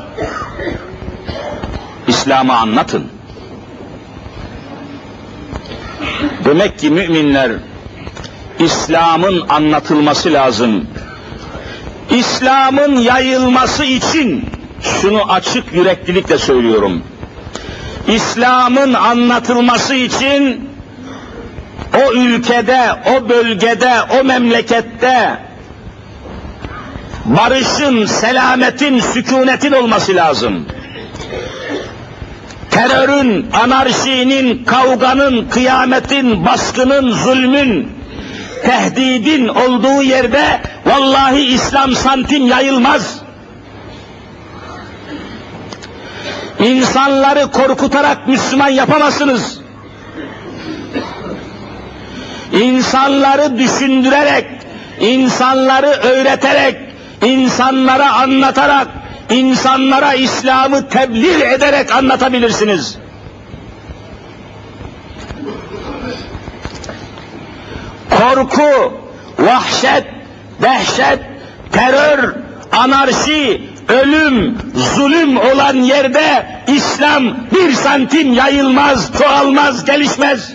İslam'ı 2.08 2.54
anlatın. 2.58 3.08
Demek 6.46 6.80
ki 6.80 6.90
müminler 6.90 7.52
İslam'ın 8.60 9.50
anlatılması 9.50 10.34
lazım. 10.34 10.88
İslam'ın 12.10 12.98
yayılması 12.98 13.84
için 13.84 14.46
şunu 14.82 15.32
açık 15.32 15.74
yüreklilikle 15.74 16.38
söylüyorum. 16.38 17.04
İslam'ın 18.08 18.94
anlatılması 18.94 19.96
için 19.96 20.70
o 22.08 22.14
ülkede, 22.14 22.90
o 23.16 23.30
bölgede, 23.30 23.94
o 24.20 24.24
memlekette 24.24 25.40
barışın, 27.26 28.06
selametin, 28.06 29.00
sükunetin 29.00 29.72
olması 29.72 30.16
lazım. 30.16 30.66
Terörün, 32.70 33.52
anarşinin, 33.64 34.64
kavganın, 34.64 35.50
kıyametin, 35.50 36.46
baskının, 36.46 37.12
zulmün, 37.12 37.92
tehdidin 38.64 39.48
olduğu 39.48 40.04
yerde 40.04 40.62
vallahi 40.86 41.40
İslam 41.40 41.96
santim 41.96 42.48
yayılmaz. 42.48 43.20
İnsanları 46.60 47.52
korkutarak 47.52 48.28
Müslüman 48.28 48.70
yapamazsınız. 48.70 49.60
İnsanları 52.54 53.58
düşündürerek, 53.58 54.46
insanları 55.00 55.88
öğreterek, 55.88 56.93
insanlara 57.26 58.14
anlatarak, 58.14 58.88
insanlara 59.30 60.14
İslam'ı 60.14 60.90
tebliğ 60.90 61.44
ederek 61.44 61.92
anlatabilirsiniz. 61.92 62.98
Korku, 68.10 68.94
vahşet, 69.40 70.04
dehşet, 70.62 71.20
terör, 71.72 72.36
anarşi, 72.72 73.62
ölüm, 73.88 74.58
zulüm 74.96 75.38
olan 75.38 75.76
yerde 75.76 76.48
İslam 76.68 77.24
bir 77.52 77.74
santim 77.74 78.34
yayılmaz, 78.34 79.12
çoğalmaz, 79.18 79.86
gelişmez. 79.86 80.54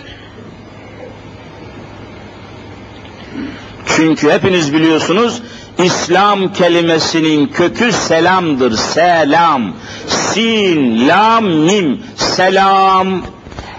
Çünkü 3.85 4.31
hepiniz 4.31 4.73
biliyorsunuz 4.73 5.41
İslam 5.83 6.53
kelimesinin 6.53 7.47
kökü 7.47 7.91
selamdır. 7.91 8.77
Selam. 8.77 9.73
Sin, 10.07 11.07
lam, 11.07 11.45
mim. 11.45 12.01
Selam. 12.15 13.21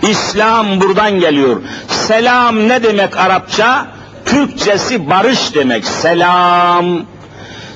İslam 0.03 0.81
buradan 0.81 1.21
geliyor. 1.21 1.63
Selam 1.89 2.69
ne 2.69 2.83
demek 2.83 3.17
Arapça? 3.17 3.87
Türkçesi 4.25 5.11
barış 5.11 5.55
demek. 5.55 5.85
Selam. 5.85 7.03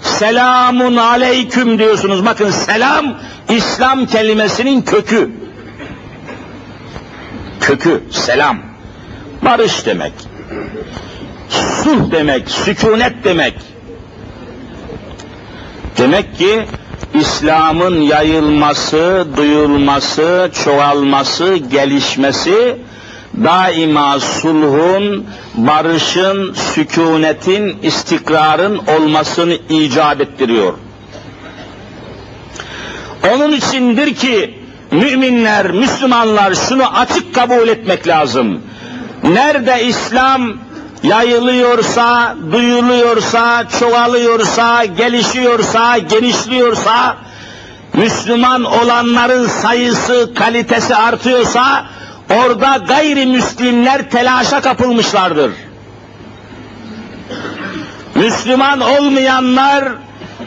Selamun 0.02 0.96
aleyküm 0.96 1.78
diyorsunuz. 1.78 2.24
Bakın 2.24 2.50
selam 2.50 3.14
İslam 3.48 4.06
kelimesinin 4.06 4.82
kökü. 4.82 5.30
Kökü 7.60 8.02
selam. 8.10 8.58
Barış 9.42 9.86
demek. 9.86 10.12
Sulh 11.48 12.10
demek, 12.10 12.50
sükunet 12.50 13.24
demek. 13.24 13.73
Demek 15.98 16.38
ki 16.38 16.66
İslam'ın 17.14 18.00
yayılması, 18.00 19.26
duyulması, 19.36 20.50
çoğalması, 20.64 21.56
gelişmesi 21.56 22.76
daima 23.44 24.20
sulhun, 24.20 25.26
barışın, 25.54 26.54
sükunetin, 26.54 27.78
istikrarın 27.82 28.80
olmasını 28.98 29.54
icap 29.68 30.20
ettiriyor. 30.20 30.72
Onun 33.34 33.52
içindir 33.52 34.14
ki 34.14 34.58
müminler, 34.90 35.70
Müslümanlar 35.70 36.54
şunu 36.54 36.98
açık 36.98 37.34
kabul 37.34 37.68
etmek 37.68 38.08
lazım. 38.08 38.60
Nerede 39.22 39.84
İslam 39.84 40.63
yayılıyorsa, 41.04 42.36
duyuluyorsa, 42.52 43.68
çoğalıyorsa, 43.80 44.84
gelişiyorsa, 44.84 45.98
genişliyorsa, 45.98 47.16
Müslüman 47.94 48.64
olanların 48.64 49.48
sayısı, 49.48 50.34
kalitesi 50.34 50.94
artıyorsa, 50.94 51.84
orada 52.30 52.76
gayrimüslimler 52.76 54.10
telaşa 54.10 54.60
kapılmışlardır. 54.60 55.50
Müslüman 58.14 58.80
olmayanlar, 58.80 59.84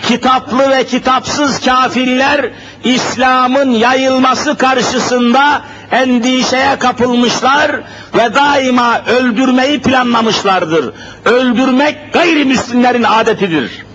kitaplı 0.04 0.70
ve 0.70 0.86
kitapsız 0.86 1.60
kafirler, 1.60 2.50
İslam'ın 2.84 3.72
yayılması 3.72 4.58
karşısında 4.58 5.62
endişeye 5.92 6.76
kapılmışlar 6.80 7.72
ve 8.18 8.36
daima 8.36 9.02
öldürmeyi 9.08 9.82
planlamışlardır. 9.82 10.94
Öldürmek 11.26 12.14
gayrimüslimlerin 12.14 13.04
adetidir. 13.04 13.86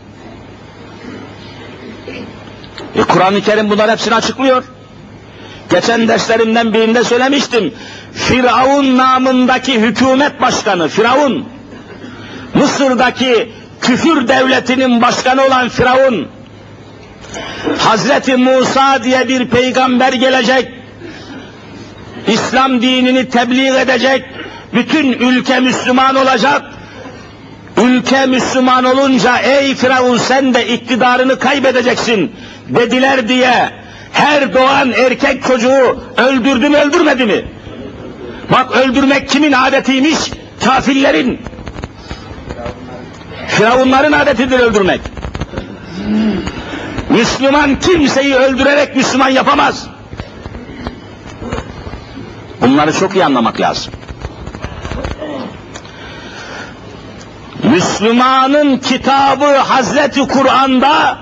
E, 2.97 3.03
Kur'an-ı 3.03 3.41
Kerim 3.41 3.71
bunların 3.71 3.93
hepsini 3.93 4.15
açıklıyor. 4.15 4.65
Geçen 5.71 6.09
derslerimden 6.09 6.75
birinde 6.75 7.05
söylemiştim. 7.05 7.75
Firavun 8.13 8.99
namındaki 8.99 9.81
hükümet 9.81 10.41
başkanı, 10.41 10.89
Firavun, 10.89 11.49
Mısır'daki 12.55 13.53
küfür 13.81 14.29
devletinin 14.29 15.03
başkanı 15.03 15.45
olan 15.45 15.69
Firavun, 15.69 16.29
Hazreti 17.79 18.37
Musa 18.37 19.05
diye 19.05 19.29
bir 19.29 19.49
peygamber 19.49 20.13
gelecek, 20.13 20.82
İslam 22.29 22.83
dinini 22.83 23.29
tebliğ 23.29 23.79
edecek, 23.79 24.25
bütün 24.75 25.13
ülke 25.13 25.61
Müslüman 25.61 26.17
olacak, 26.17 26.63
ülke 27.85 28.27
Müslüman 28.27 28.85
olunca 28.85 29.39
ey 29.39 29.75
Firavun 29.75 30.19
sen 30.19 30.55
de 30.55 30.69
iktidarını 30.69 31.39
kaybedeceksin 31.39 32.33
dediler 32.69 33.29
diye 33.29 33.71
her 34.13 34.55
doğan 34.55 34.93
erkek 34.93 35.47
çocuğu 35.47 36.01
öldürdü 36.17 36.69
mü 36.69 36.77
öldürmedi 36.77 37.25
mi? 37.25 37.45
Bak 38.53 38.77
öldürmek 38.77 39.29
kimin 39.29 39.53
adetiymiş? 39.53 40.19
Kafirlerin. 40.65 41.41
Firavunların 43.49 44.13
adetidir 44.13 44.61
öldürmek. 44.61 45.01
Müslüman 47.11 47.81
kimseyi 47.81 48.35
öldürerek 48.35 48.97
Müslüman 48.97 49.29
yapamaz. 49.29 49.87
Bunları 52.73 52.93
çok 52.93 53.15
iyi 53.15 53.25
anlamak 53.25 53.61
lazım. 53.61 53.93
Müslümanın 57.63 58.77
kitabı 58.77 59.57
Hazreti 59.57 60.21
Kur'an'da 60.21 61.19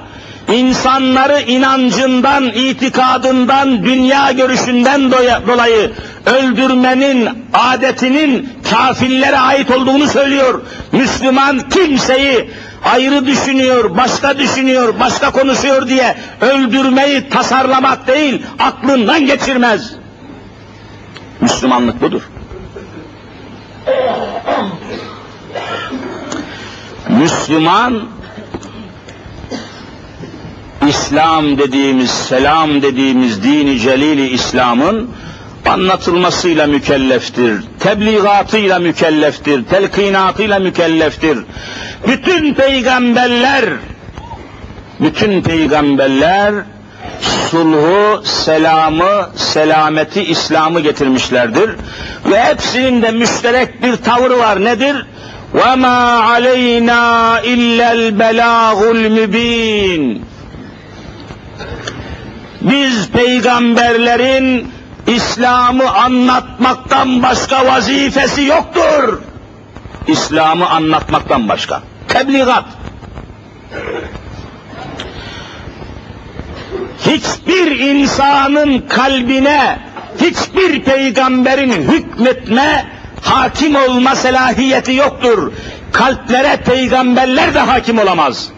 insanları 0.52 1.40
inancından, 1.40 2.44
itikadından, 2.44 3.84
dünya 3.84 4.32
görüşünden 4.32 5.12
dolayı 5.46 5.92
öldürmenin 6.26 7.28
adetinin 7.54 8.48
kafirlere 8.70 9.38
ait 9.38 9.70
olduğunu 9.70 10.06
söylüyor. 10.06 10.62
Müslüman 10.92 11.68
kimseyi 11.68 12.50
ayrı 12.84 13.26
düşünüyor, 13.26 13.96
başka 13.96 14.38
düşünüyor, 14.38 15.00
başka 15.00 15.30
konuşuyor 15.30 15.88
diye 15.88 16.16
öldürmeyi 16.40 17.28
tasarlamak 17.28 18.06
değil, 18.06 18.42
aklından 18.58 19.26
geçirmez. 19.26 19.99
Müslümanlık 21.40 22.03
budur. 22.03 22.22
Müslüman 27.09 28.03
İslam 30.88 31.59
dediğimiz, 31.59 32.11
selam 32.11 32.83
dediğimiz 32.83 33.42
dini 33.42 33.79
celili 33.79 34.29
İslam'ın 34.29 35.11
anlatılmasıyla 35.68 36.66
mükelleftir, 36.66 37.64
tebliğatıyla 37.81 38.79
mükelleftir, 38.79 39.64
telkinatıyla 39.64 40.59
mükelleftir. 40.59 41.38
Bütün 42.07 42.55
peygamberler, 42.55 43.64
bütün 45.00 45.42
peygamberler 45.42 46.55
sulhu, 47.21 48.23
selamı, 48.25 49.30
selameti, 49.36 50.23
İslam'ı 50.23 50.80
getirmişlerdir. 50.80 51.69
Ve 52.25 52.43
hepsinin 52.43 53.01
de 53.01 53.12
müşterek 53.12 53.84
bir 53.84 53.95
tavır 53.95 54.32
var. 54.32 54.63
Nedir? 54.63 55.06
وَمَا 55.54 55.99
عَلَيْنَا 56.32 57.04
اِلَّا 57.54 57.88
الْبَلَاغُ 57.99 58.80
الْمُب۪ينَ 58.95 60.19
Biz 62.62 63.10
peygamberlerin 63.10 64.71
İslam'ı 65.08 65.91
anlatmaktan 65.91 67.23
başka 67.23 67.65
vazifesi 67.65 68.43
yoktur. 68.43 69.19
İslam'ı 70.08 70.69
anlatmaktan 70.69 71.49
başka. 71.49 71.82
Tebliğat. 72.08 72.65
hiçbir 77.06 77.78
insanın 77.78 78.78
kalbine 78.88 79.78
hiçbir 80.20 80.82
peygamberin 80.82 81.72
hükmetme, 81.72 82.86
hakim 83.22 83.76
olma 83.76 84.16
selahiyeti 84.16 84.92
yoktur. 84.92 85.52
Kalplere 85.92 86.56
peygamberler 86.56 87.54
de 87.54 87.58
hakim 87.58 87.98
olamaz. 87.98 88.48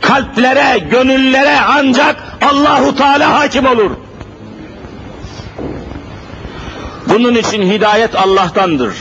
Kalplere, 0.00 0.78
gönüllere 0.78 1.58
ancak 1.68 2.16
Allahu 2.50 2.96
Teala 2.96 3.40
hakim 3.40 3.66
olur. 3.66 3.90
Bunun 7.08 7.34
için 7.34 7.62
hidayet 7.62 8.14
Allah'tandır. 8.14 8.94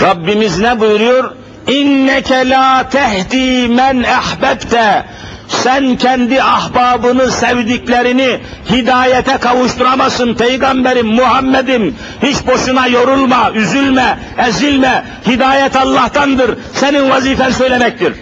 Rabbimiz 0.00 0.58
ne 0.58 0.80
buyuruyor? 0.80 1.32
İnneke 1.68 2.48
la 2.48 2.88
tehdi 2.88 3.68
men 3.68 4.02
ehbebte 4.02 5.04
sen 5.52 5.96
kendi 5.96 6.42
ahbabını, 6.42 7.30
sevdiklerini 7.30 8.40
hidayete 8.70 9.36
kavuşturamazsın 9.36 10.34
peygamberim, 10.34 11.06
Muhammed'im. 11.06 11.96
Hiç 12.22 12.46
boşuna 12.46 12.86
yorulma, 12.86 13.50
üzülme, 13.54 14.18
ezilme. 14.38 15.04
Hidayet 15.26 15.76
Allah'tandır. 15.76 16.58
Senin 16.74 17.10
vazifen 17.10 17.50
söylemektir. 17.50 18.14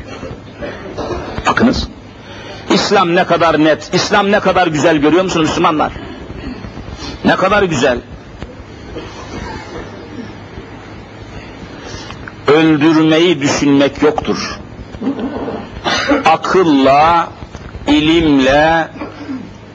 Bakınız. 1.46 1.88
İslam 2.70 3.14
ne 3.14 3.24
kadar 3.24 3.64
net, 3.64 3.90
İslam 3.94 4.32
ne 4.32 4.40
kadar 4.40 4.66
güzel 4.66 4.96
görüyor 4.96 5.24
musunuz 5.24 5.48
Müslümanlar? 5.48 5.92
Ne 7.24 7.36
kadar 7.36 7.62
güzel. 7.62 7.98
Öldürmeyi 12.46 13.40
düşünmek 13.40 14.02
yoktur 14.02 14.60
akılla, 16.24 17.28
ilimle, 17.86 18.88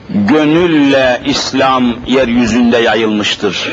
gönülle 0.10 1.22
İslam 1.26 1.96
yeryüzünde 2.08 2.78
yayılmıştır. 2.78 3.70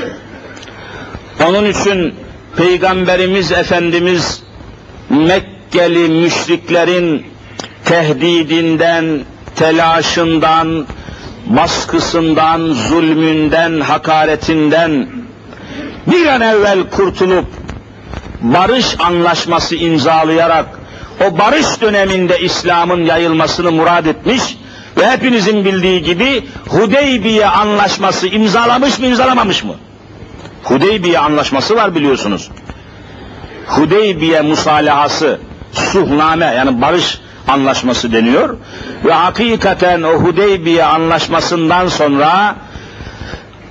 Onun 1.46 1.64
için 1.64 2.14
Peygamberimiz 2.56 3.52
Efendimiz 3.52 4.42
Mekkeli 5.10 6.08
müşriklerin 6.08 7.26
tehdidinden, 7.84 9.20
telaşından, 9.56 10.86
baskısından, 11.46 12.60
zulmünden, 12.72 13.80
hakaretinden 13.80 15.06
bir 16.06 16.26
an 16.26 16.40
evvel 16.40 16.90
kurtulup 16.90 17.46
barış 18.40 18.96
anlaşması 19.00 19.76
imzalayarak 19.76 20.66
o 21.26 21.38
barış 21.38 21.80
döneminde 21.80 22.40
İslam'ın 22.40 23.04
yayılmasını 23.04 23.72
murad 23.72 24.06
etmiş 24.06 24.56
ve 24.96 25.10
hepinizin 25.10 25.64
bildiği 25.64 26.02
gibi 26.02 26.44
Hudeybiye 26.68 27.46
anlaşması 27.46 28.26
imzalamış 28.26 28.98
mı 28.98 29.06
imzalamamış 29.06 29.64
mı? 29.64 29.74
Hudeybiye 30.64 31.18
anlaşması 31.18 31.76
var 31.76 31.94
biliyorsunuz. 31.94 32.50
Hudeybiye 33.66 34.40
musalahası, 34.40 35.38
suhname 35.72 36.44
yani 36.44 36.80
barış 36.82 37.20
anlaşması 37.48 38.12
deniyor. 38.12 38.56
Ve 39.04 39.12
hakikaten 39.12 40.02
o 40.02 40.12
Hudeybiye 40.12 40.84
anlaşmasından 40.84 41.88
sonra 41.88 42.56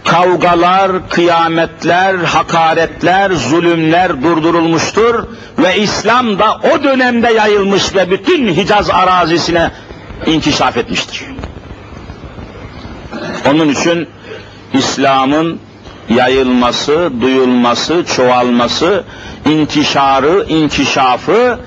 kavgalar, 0.05 1.09
kıyametler, 1.09 2.15
hakaretler, 2.15 3.31
zulümler 3.31 4.23
durdurulmuştur 4.23 5.23
ve 5.57 5.77
İslam 5.77 6.39
da 6.39 6.59
o 6.73 6.83
dönemde 6.83 7.33
yayılmış 7.33 7.95
ve 7.95 8.11
bütün 8.11 8.47
Hicaz 8.47 8.89
arazisine 8.89 9.71
inkişaf 10.25 10.77
etmiştir. 10.77 11.25
Onun 13.49 13.69
için 13.69 14.07
İslam'ın 14.73 15.59
yayılması, 16.09 17.11
duyulması, 17.21 18.03
çoğalması, 18.15 19.03
intişarı, 19.45 20.45
inkişafı 20.49 21.59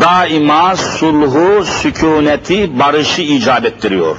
daima 0.00 0.76
sulhu, 0.76 1.64
sükuneti, 1.64 2.78
barışı 2.78 3.22
icap 3.22 3.64
ettiriyor. 3.64 4.16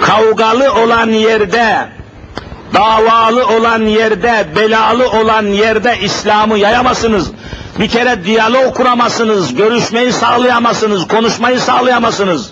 Kavgalı 0.00 0.72
olan 0.74 1.10
yerde 1.10 1.88
davalı 2.74 3.46
olan 3.46 3.82
yerde, 3.82 4.46
belalı 4.56 5.10
olan 5.10 5.46
yerde 5.46 5.98
İslam'ı 6.02 6.58
yayamazsınız. 6.58 7.30
Bir 7.78 7.88
kere 7.88 8.24
diyalog 8.24 8.76
kuramazsınız, 8.76 9.54
görüşmeyi 9.54 10.12
sağlayamazsınız, 10.12 11.08
konuşmayı 11.08 11.60
sağlayamazsınız. 11.60 12.50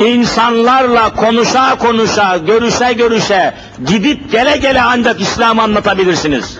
İnsanlarla 0.00 1.14
konuşa 1.14 1.78
konuşa, 1.78 2.36
görüşe 2.36 2.92
görüşe, 2.92 3.54
gidip 3.86 4.32
gele 4.32 4.56
gele 4.56 4.82
ancak 4.82 5.20
İslam'ı 5.20 5.62
anlatabilirsiniz. 5.62 6.58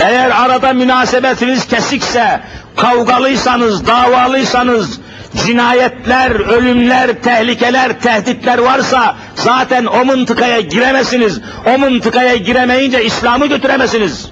Eğer 0.00 0.30
arada 0.30 0.72
münasebetiniz 0.72 1.66
kesikse, 1.66 2.40
kavgalıysanız, 2.76 3.86
davalıysanız, 3.86 5.00
cinayetler, 5.34 6.30
ölümler, 6.30 7.22
tehlikeler, 7.22 8.00
tehditler 8.00 8.58
varsa 8.58 9.16
zaten 9.34 9.84
o 9.84 10.04
mıntıkaya 10.04 10.60
giremezsiniz. 10.60 11.40
O 11.66 11.78
mıntıkaya 11.78 12.36
giremeyince 12.36 13.04
İslam'ı 13.04 13.46
götüremezsiniz. 13.46 14.30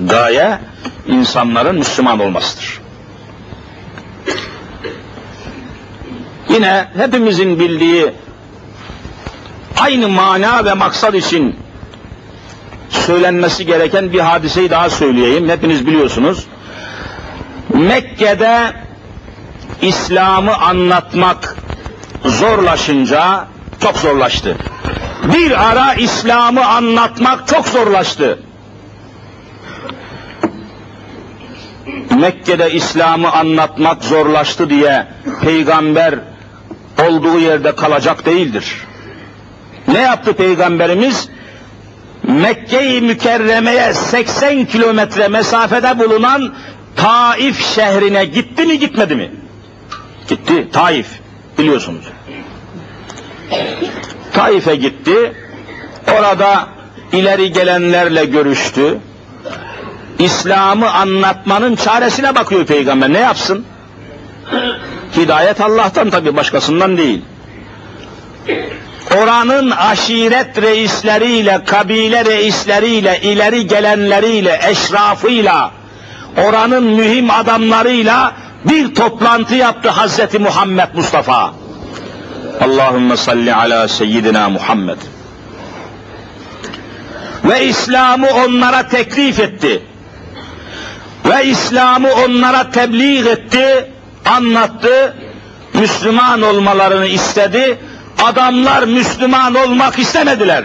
Gaye 0.00 0.58
insanların 1.06 1.78
Müslüman 1.78 2.20
olmasıdır. 2.20 2.80
Yine 6.48 6.88
hepimizin 6.96 7.60
bildiği 7.60 8.12
aynı 9.78 10.08
mana 10.08 10.64
ve 10.64 10.74
maksat 10.74 11.14
için 11.14 11.56
söylenmesi 12.88 13.66
gereken 13.66 14.12
bir 14.12 14.20
hadiseyi 14.20 14.70
daha 14.70 14.90
söyleyeyim. 14.90 15.48
Hepiniz 15.48 15.86
biliyorsunuz. 15.86 16.46
Mekke'de 17.74 18.72
İslam'ı 19.82 20.54
anlatmak 20.56 21.56
zorlaşınca 22.24 23.44
çok 23.82 23.96
zorlaştı. 23.96 24.56
Bir 25.34 25.70
ara 25.70 25.94
İslam'ı 25.94 26.66
anlatmak 26.66 27.48
çok 27.48 27.68
zorlaştı. 27.68 28.38
Mekke'de 32.10 32.72
İslam'ı 32.72 33.32
anlatmak 33.32 34.04
zorlaştı 34.04 34.70
diye 34.70 35.06
peygamber 35.42 36.14
olduğu 37.08 37.38
yerde 37.38 37.76
kalacak 37.76 38.26
değildir. 38.26 38.84
Ne 39.88 40.00
yaptı 40.00 40.32
peygamberimiz? 40.32 41.28
Mekke-i 42.26 43.00
Mükerreme'ye 43.00 43.94
80 43.94 44.64
kilometre 44.64 45.28
mesafede 45.28 45.98
bulunan 45.98 46.54
Taif 46.96 47.74
şehrine 47.74 48.24
gitti 48.24 48.66
mi 48.66 48.78
gitmedi 48.78 49.14
mi? 49.14 49.30
Gitti. 50.28 50.68
Taif. 50.72 51.06
Biliyorsunuz. 51.58 52.04
Taif'e 54.32 54.76
gitti. 54.76 55.32
Orada 56.18 56.68
ileri 57.12 57.52
gelenlerle 57.52 58.24
görüştü. 58.24 58.98
İslam'ı 60.18 60.90
anlatmanın 60.90 61.76
çaresine 61.76 62.34
bakıyor 62.34 62.66
peygamber. 62.66 63.12
Ne 63.12 63.18
yapsın? 63.18 63.64
Hidayet 65.16 65.60
Allah'tan 65.60 66.10
tabi 66.10 66.36
başkasından 66.36 66.96
değil 66.96 67.22
oranın 69.14 69.70
aşiret 69.70 70.62
reisleriyle, 70.62 71.64
kabile 71.66 72.24
reisleriyle, 72.24 73.20
ileri 73.20 73.66
gelenleriyle, 73.66 74.60
eşrafıyla, 74.68 75.70
oranın 76.48 76.84
mühim 76.84 77.30
adamlarıyla 77.30 78.32
bir 78.64 78.94
toplantı 78.94 79.54
yaptı 79.54 79.90
Hazreti 79.90 80.38
Muhammed 80.38 80.88
Mustafa. 80.94 81.52
Allahümme 82.60 83.16
salli 83.16 83.54
ala 83.54 83.88
seyyidina 83.88 84.48
Muhammed. 84.48 84.98
Ve 87.44 87.64
İslam'ı 87.64 88.28
onlara 88.46 88.88
teklif 88.88 89.40
etti. 89.40 89.82
Ve 91.24 91.44
İslam'ı 91.44 92.08
onlara 92.26 92.70
tebliğ 92.70 93.28
etti, 93.28 93.90
anlattı, 94.24 95.16
Müslüman 95.74 96.42
olmalarını 96.42 97.06
istedi. 97.06 97.78
Adamlar 98.24 98.82
Müslüman 98.82 99.54
olmak 99.54 99.98
istemediler. 99.98 100.64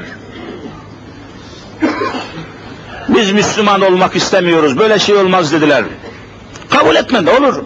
Biz 3.09 3.31
Müslüman 3.31 3.81
olmak 3.81 4.15
istemiyoruz, 4.15 4.79
böyle 4.79 4.99
şey 4.99 5.15
olmaz 5.15 5.51
dediler. 5.51 5.83
Kabul 6.69 6.95
etmedi, 6.95 7.29
olur. 7.29 7.63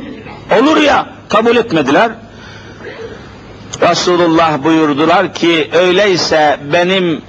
Olur 0.62 0.78
ya, 0.78 1.10
kabul 1.30 1.56
etmediler. 1.56 2.12
Resulullah 3.82 4.64
buyurdular 4.64 5.34
ki, 5.34 5.70
öyleyse 5.74 6.60
benim 6.74 7.22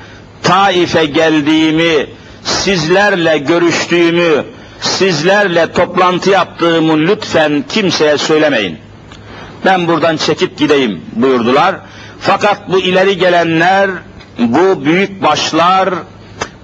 Taif'e 0.42 1.04
geldiğimi, 1.04 2.06
sizlerle 2.44 3.38
görüştüğümü, 3.38 4.44
sizlerle 4.80 5.72
toplantı 5.72 6.30
yaptığımı 6.30 6.98
lütfen 6.98 7.64
kimseye 7.68 8.18
söylemeyin. 8.18 8.78
Ben 9.64 9.88
buradan 9.88 10.16
çekip 10.16 10.58
gideyim 10.58 11.02
buyurdular. 11.12 11.76
Fakat 12.20 12.68
bu 12.68 12.78
ileri 12.78 13.18
gelenler, 13.18 13.90
bu 14.38 14.84
büyük 14.84 15.22
başlar, 15.22 15.88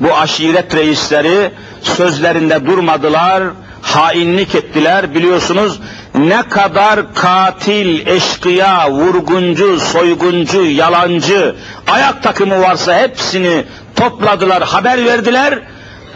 bu 0.01 0.17
aşiret 0.17 0.75
reisleri 0.75 1.51
sözlerinde 1.83 2.67
durmadılar, 2.67 3.43
hainlik 3.83 4.55
ettiler. 4.55 5.15
Biliyorsunuz 5.15 5.81
ne 6.15 6.43
kadar 6.43 7.15
katil, 7.15 8.07
eşkıya, 8.07 8.91
vurguncu, 8.91 9.81
soyguncu, 9.81 10.65
yalancı, 10.65 11.57
ayak 11.87 12.23
takımı 12.23 12.61
varsa 12.61 12.99
hepsini 12.99 13.65
topladılar, 13.97 14.63
haber 14.63 15.05
verdiler. 15.05 15.59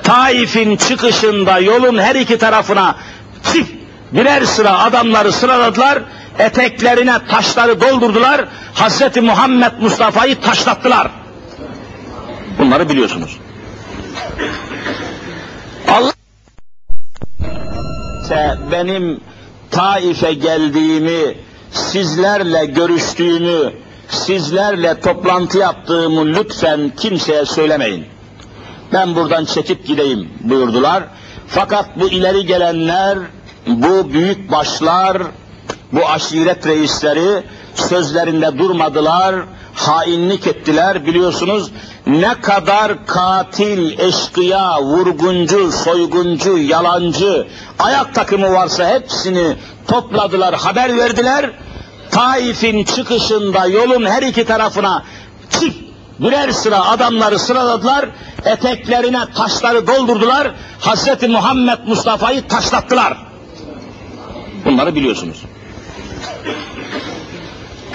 Taif'in 0.02 0.76
çıkışında 0.76 1.58
yolun 1.58 1.98
her 1.98 2.14
iki 2.14 2.38
tarafına 2.38 2.96
çift 3.52 3.70
birer 4.12 4.44
sıra 4.44 4.78
adamları 4.78 5.32
sıraladılar, 5.32 5.98
eteklerine 6.38 7.18
taşları 7.28 7.80
doldurdular, 7.80 8.48
Hazreti 8.74 9.20
Muhammed 9.20 9.72
Mustafa'yı 9.80 10.40
taşlattılar. 10.40 11.10
Bunları 12.58 12.88
biliyorsunuz. 12.88 13.38
Allah 15.88 16.12
benim 18.72 19.20
Taif'e 19.70 20.32
geldiğimi, 20.32 21.34
sizlerle 21.70 22.66
görüştüğümü, 22.66 23.72
sizlerle 24.08 25.00
toplantı 25.00 25.58
yaptığımı 25.58 26.26
lütfen 26.26 26.92
kimseye 26.96 27.44
söylemeyin. 27.44 28.06
Ben 28.92 29.14
buradan 29.14 29.44
çekip 29.44 29.86
gideyim 29.86 30.28
buyurdular. 30.40 31.04
Fakat 31.48 32.00
bu 32.00 32.08
ileri 32.08 32.46
gelenler, 32.46 33.18
bu 33.66 34.12
büyük 34.12 34.50
başlar, 34.52 35.22
bu 35.92 36.08
aşiret 36.08 36.66
reisleri 36.66 37.42
sözlerinde 37.74 38.58
durmadılar, 38.58 39.36
hainlik 39.74 40.46
ettiler 40.46 41.06
biliyorsunuz. 41.06 41.70
Ne 42.06 42.40
kadar 42.40 43.06
katil, 43.06 43.98
eşkıya, 43.98 44.82
vurguncu, 44.82 45.72
soyguncu, 45.72 46.58
yalancı, 46.58 47.46
ayak 47.78 48.14
takımı 48.14 48.52
varsa 48.52 48.88
hepsini 48.88 49.56
topladılar, 49.88 50.54
haber 50.54 50.96
verdiler. 50.96 51.50
Taif'in 52.10 52.84
çıkışında 52.84 53.66
yolun 53.66 54.06
her 54.06 54.22
iki 54.22 54.44
tarafına 54.44 55.02
çift 55.50 55.86
birer 56.18 56.50
sıra 56.50 56.88
adamları 56.88 57.38
sıraladılar, 57.38 58.08
eteklerine 58.44 59.20
taşları 59.34 59.86
doldurdular, 59.86 60.54
Hazreti 60.80 61.28
Muhammed 61.28 61.78
Mustafa'yı 61.86 62.48
taşlattılar. 62.48 63.18
Bunları 64.64 64.94
biliyorsunuz. 64.94 65.42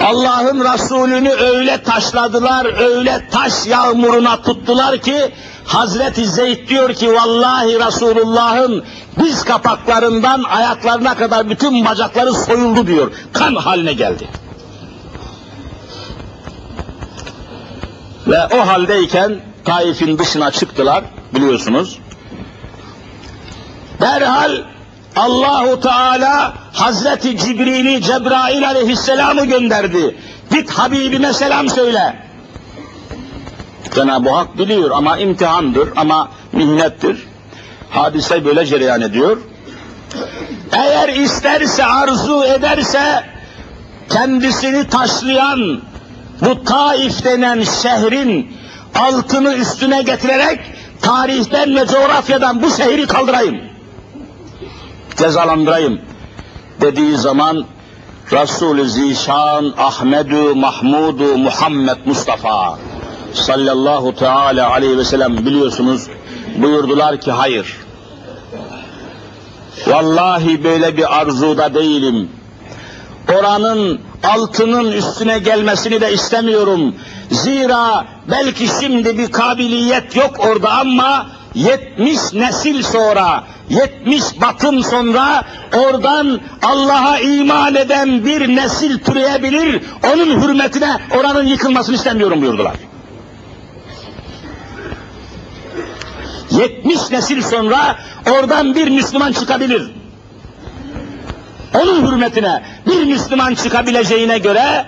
Allah'ın 0.00 0.64
Resulünü 0.72 1.30
öyle 1.30 1.82
taşladılar, 1.82 2.80
öyle 2.80 3.28
taş 3.30 3.66
yağmuruna 3.66 4.42
tuttular 4.42 4.98
ki 4.98 5.32
Hazreti 5.64 6.26
Zeyd 6.26 6.68
diyor 6.68 6.94
ki 6.94 7.14
vallahi 7.14 7.86
Resulullah'ın 7.86 8.84
diz 9.20 9.44
kapaklarından 9.44 10.42
ayaklarına 10.42 11.14
kadar 11.14 11.50
bütün 11.50 11.84
bacakları 11.84 12.34
soyuldu 12.34 12.86
diyor. 12.86 13.12
Kan 13.32 13.54
haline 13.54 13.92
geldi. 13.92 14.28
Ve 18.26 18.46
o 18.54 18.66
haldeyken 18.66 19.40
Taif'in 19.64 20.18
dışına 20.18 20.50
çıktılar 20.50 21.04
biliyorsunuz. 21.34 21.98
Derhal 24.00 24.71
Allahu 25.16 25.80
Teala 25.80 26.54
Hazreti 26.72 27.36
Cibril'i 27.36 28.02
Cebrail 28.02 28.68
aleyhisselamı 28.68 29.44
gönderdi. 29.44 30.16
Git 30.50 30.70
Habibime 30.70 31.32
selam 31.32 31.68
söyle. 31.68 32.16
Cenab-ı 33.94 34.30
Hak 34.30 34.58
biliyor 34.58 34.90
ama 34.90 35.18
imtihandır 35.18 35.88
ama 35.96 36.28
minnettir. 36.52 37.26
Hadise 37.90 38.44
böyle 38.44 38.66
cereyan 38.66 39.00
ediyor. 39.00 39.38
Eğer 40.72 41.08
isterse 41.08 41.84
arzu 41.84 42.44
ederse 42.44 43.24
kendisini 44.10 44.88
taşlayan 44.88 45.80
bu 46.40 46.64
Taif 46.64 47.24
denen 47.24 47.62
şehrin 47.82 48.56
altını 48.94 49.54
üstüne 49.54 50.02
getirerek 50.02 50.60
tarihten 51.02 51.76
ve 51.76 51.86
coğrafyadan 51.86 52.62
bu 52.62 52.70
şehri 52.70 53.06
kaldırayım 53.06 53.71
cezalandırayım 55.16 56.00
dediği 56.80 57.16
zaman 57.16 57.66
Resul-i 58.32 58.90
Zişan 58.90 59.74
Ahmedu 59.78 60.56
Mahmudu 60.56 61.38
Muhammed 61.38 61.98
Mustafa 62.04 62.78
sallallahu 63.34 64.14
teala 64.16 64.70
aleyhi 64.70 64.98
ve 64.98 65.04
sellem 65.04 65.46
biliyorsunuz 65.46 66.08
buyurdular 66.56 67.20
ki 67.20 67.32
hayır. 67.32 67.76
Vallahi 69.86 70.64
böyle 70.64 70.96
bir 70.96 71.20
arzuda 71.20 71.74
değilim. 71.74 72.30
Oranın 73.38 74.00
altının 74.22 74.92
üstüne 74.92 75.38
gelmesini 75.38 76.00
de 76.00 76.12
istemiyorum. 76.12 76.94
Zira 77.30 78.04
belki 78.30 78.68
şimdi 78.80 79.18
bir 79.18 79.32
kabiliyet 79.32 80.16
yok 80.16 80.36
orada 80.38 80.70
ama 80.70 81.26
70 81.54 82.32
nesil 82.32 82.82
sonra, 82.82 83.44
70 83.68 84.40
batım 84.40 84.82
sonra 84.82 85.44
oradan 85.74 86.40
Allah'a 86.62 87.18
iman 87.18 87.74
eden 87.74 88.24
bir 88.24 88.56
nesil 88.56 88.98
türeyebilir, 88.98 89.82
onun 90.12 90.42
hürmetine 90.42 91.00
oranın 91.18 91.46
yıkılmasını 91.46 91.94
istemiyorum 91.94 92.42
buyurdular. 92.42 92.74
70 96.50 97.10
nesil 97.10 97.42
sonra 97.42 97.96
oradan 98.30 98.74
bir 98.74 98.88
Müslüman 98.88 99.32
çıkabilir. 99.32 99.90
Onun 101.74 102.06
hürmetine 102.06 102.62
bir 102.86 103.04
Müslüman 103.04 103.54
çıkabileceğine 103.54 104.38
göre 104.38 104.86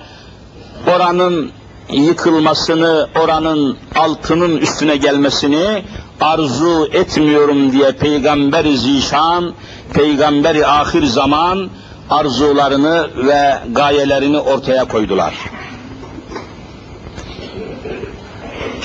oranın 0.94 1.52
yıkılmasını, 1.90 3.08
oranın 3.22 3.76
altının 3.94 4.56
üstüne 4.56 4.96
gelmesini 4.96 5.84
arzu 6.20 6.88
etmiyorum 6.92 7.72
diye 7.72 7.92
Peygamber-i 7.92 8.78
Zişan, 8.78 9.54
Peygamberi 9.94 10.66
ahir 10.66 11.04
zaman 11.04 11.70
arzularını 12.10 13.08
ve 13.26 13.58
gayelerini 13.72 14.38
ortaya 14.38 14.84
koydular. 14.84 15.34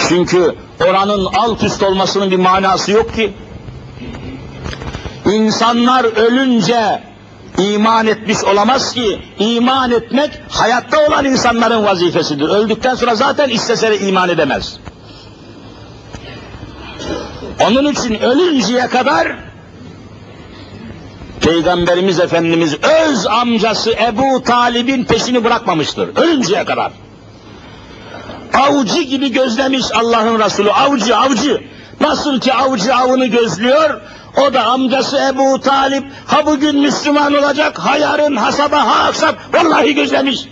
Çünkü 0.07 0.55
oranın 0.87 1.25
alt 1.25 1.63
üst 1.63 1.83
olmasının 1.83 2.31
bir 2.31 2.37
manası 2.37 2.91
yok 2.91 3.15
ki. 3.15 3.33
İnsanlar 5.25 6.03
ölünce 6.03 7.03
iman 7.57 8.07
etmiş 8.07 8.43
olamaz 8.43 8.93
ki. 8.93 9.21
İman 9.39 9.91
etmek 9.91 10.31
hayatta 10.49 11.07
olan 11.07 11.25
insanların 11.25 11.85
vazifesidir. 11.85 12.49
Öldükten 12.49 12.95
sonra 12.95 13.15
zaten 13.15 13.49
istese 13.49 13.99
iman 13.99 14.29
edemez. 14.29 14.79
Onun 17.59 17.91
için 17.91 18.19
ölünceye 18.19 18.87
kadar 18.87 19.27
Peygamberimiz 21.41 22.19
Efendimiz 22.19 22.75
öz 22.83 23.27
amcası 23.27 23.91
Ebu 23.91 24.43
Talib'in 24.43 25.03
peşini 25.03 25.43
bırakmamıştır. 25.43 26.09
Ölünceye 26.15 26.65
kadar. 26.65 26.91
Avcı 28.53 29.01
gibi 29.01 29.31
gözlemiş 29.31 29.85
Allah'ın 29.93 30.39
Resulü. 30.39 30.71
Avcı, 30.71 31.17
avcı. 31.17 31.61
Nasıl 32.01 32.39
ki 32.39 32.53
avcı 32.53 32.95
avını 32.95 33.25
gözlüyor, 33.25 34.01
O 34.37 34.53
da 34.53 34.63
amcası 34.63 35.17
Ebu 35.17 35.61
Talip 35.61 36.03
ha 36.27 36.45
bugün 36.45 36.79
Müslüman 36.79 37.33
olacak, 37.33 37.79
ha 37.79 37.97
yarın, 37.97 38.35
ha 38.35 38.51
sabah, 38.51 38.87
ha 38.87 39.03
akşam 39.03 39.35
vallahi 39.53 39.95
gözlemiş. 39.95 40.47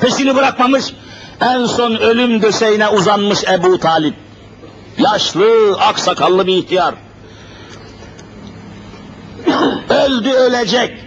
Peşini 0.00 0.36
bırakmamış. 0.36 0.84
En 1.40 1.66
son 1.66 1.96
ölüm 1.96 2.42
döşeğine 2.42 2.88
uzanmış 2.88 3.44
Ebu 3.44 3.78
Talip. 3.78 4.14
Yaşlı, 4.98 5.76
aksakallı 5.80 6.46
bir 6.46 6.56
ihtiyar. 6.56 6.94
Öldü 9.88 10.30
ölecek. 10.30 11.04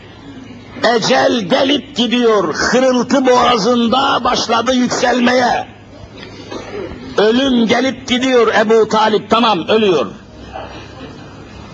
Ecel 0.96 1.40
gelip 1.40 1.96
gidiyor. 1.96 2.54
Hırıltı 2.54 3.26
boğazında 3.26 4.24
başladı 4.24 4.74
yükselmeye. 4.74 5.68
Ölüm 7.18 7.68
gelip 7.68 8.08
gidiyor 8.08 8.54
Ebu 8.56 8.90
Talip 8.90 9.30
tamam 9.30 9.68
ölüyor. 9.68 10.06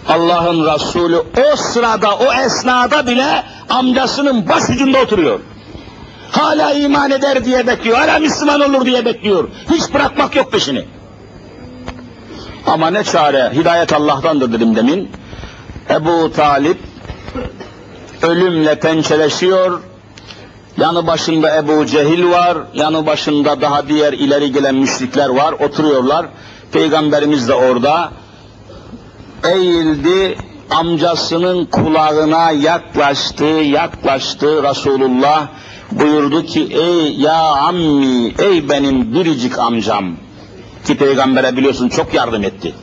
Allah'ın 0.09 0.74
Resulü 0.74 1.18
o 1.18 1.55
sırada 1.55 2.16
o 2.16 2.34
esnada 2.34 3.07
bile 3.07 3.43
amcasının 3.70 4.49
başucunda 4.49 4.99
oturuyor. 4.99 5.39
Hala 6.32 6.74
iman 6.74 7.11
eder 7.11 7.45
diye 7.45 7.68
bekliyor, 7.68 7.97
hala 7.97 8.20
Müslüman 8.20 8.61
olur 8.61 8.86
diye 8.86 9.05
bekliyor. 9.05 9.47
Hiç 9.72 9.93
bırakmak 9.93 10.36
yok 10.36 10.51
peşini. 10.51 10.86
Ama 12.68 12.89
ne 12.89 13.03
çare, 13.03 13.51
hidayet 13.53 13.93
Allah'tandır 13.93 14.53
dedim 14.53 14.76
demin. 14.76 15.11
Ebu 15.89 16.32
Talip 16.34 16.78
ölümle 18.22 18.80
pençeleşiyor. 18.80 19.80
Yanı 20.78 21.07
başında 21.07 21.57
Ebu 21.57 21.86
Cehil 21.86 22.32
var, 22.32 22.57
yanı 22.74 23.05
başında 23.05 23.61
daha 23.61 23.88
diğer 23.88 24.14
ileri 24.14 24.51
gelen 24.51 24.76
müşrikler 24.76 25.30
var, 25.30 25.53
oturuyorlar. 25.53 26.26
Peygamberimiz 26.72 27.47
de 27.47 27.53
orada. 27.53 28.11
Eğildi, 29.43 30.38
amcasının 30.70 31.66
kulağına 31.66 32.51
yaklaştı, 32.51 33.45
yaklaştı 33.45 34.64
Resulullah. 34.64 35.47
Buyurdu 35.91 36.43
ki, 36.45 36.68
ey 36.72 37.16
ya 37.16 37.41
ammi, 37.41 38.34
ey 38.39 38.70
benim 38.70 39.14
biricik 39.16 39.59
amcam. 39.59 40.22
Ki 40.86 40.97
peygambere 40.97 41.57
biliyorsun 41.57 41.89
çok 41.89 42.13
yardım 42.13 42.43
etti. 42.43 42.73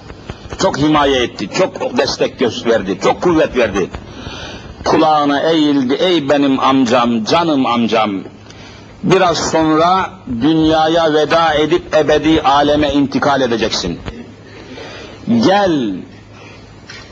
Çok 0.59 0.79
himaye 0.79 1.23
etti, 1.23 1.49
çok 1.59 1.99
destek 1.99 2.39
gösterdi, 2.39 2.99
çok 3.03 3.23
kuvvet 3.23 3.57
verdi 3.57 3.91
kulağına 4.85 5.41
eğildi. 5.41 5.95
Ey 5.95 6.29
benim 6.29 6.61
amcam, 6.61 7.25
canım 7.25 7.67
amcam. 7.67 8.11
Biraz 9.03 9.51
sonra 9.51 10.11
dünyaya 10.41 11.15
veda 11.15 11.55
edip 11.55 11.95
ebedi 11.97 12.43
aleme 12.43 12.93
intikal 12.93 13.41
edeceksin. 13.41 13.99
Gel, 15.47 15.95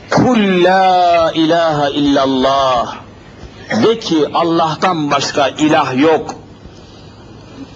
kul 0.09 0.63
la 0.63 1.31
ilahe 1.35 1.91
illallah. 1.91 2.95
De 3.83 3.99
ki 3.99 4.25
Allah'tan 4.33 5.11
başka 5.11 5.47
ilah 5.47 6.01
yok. 6.01 6.35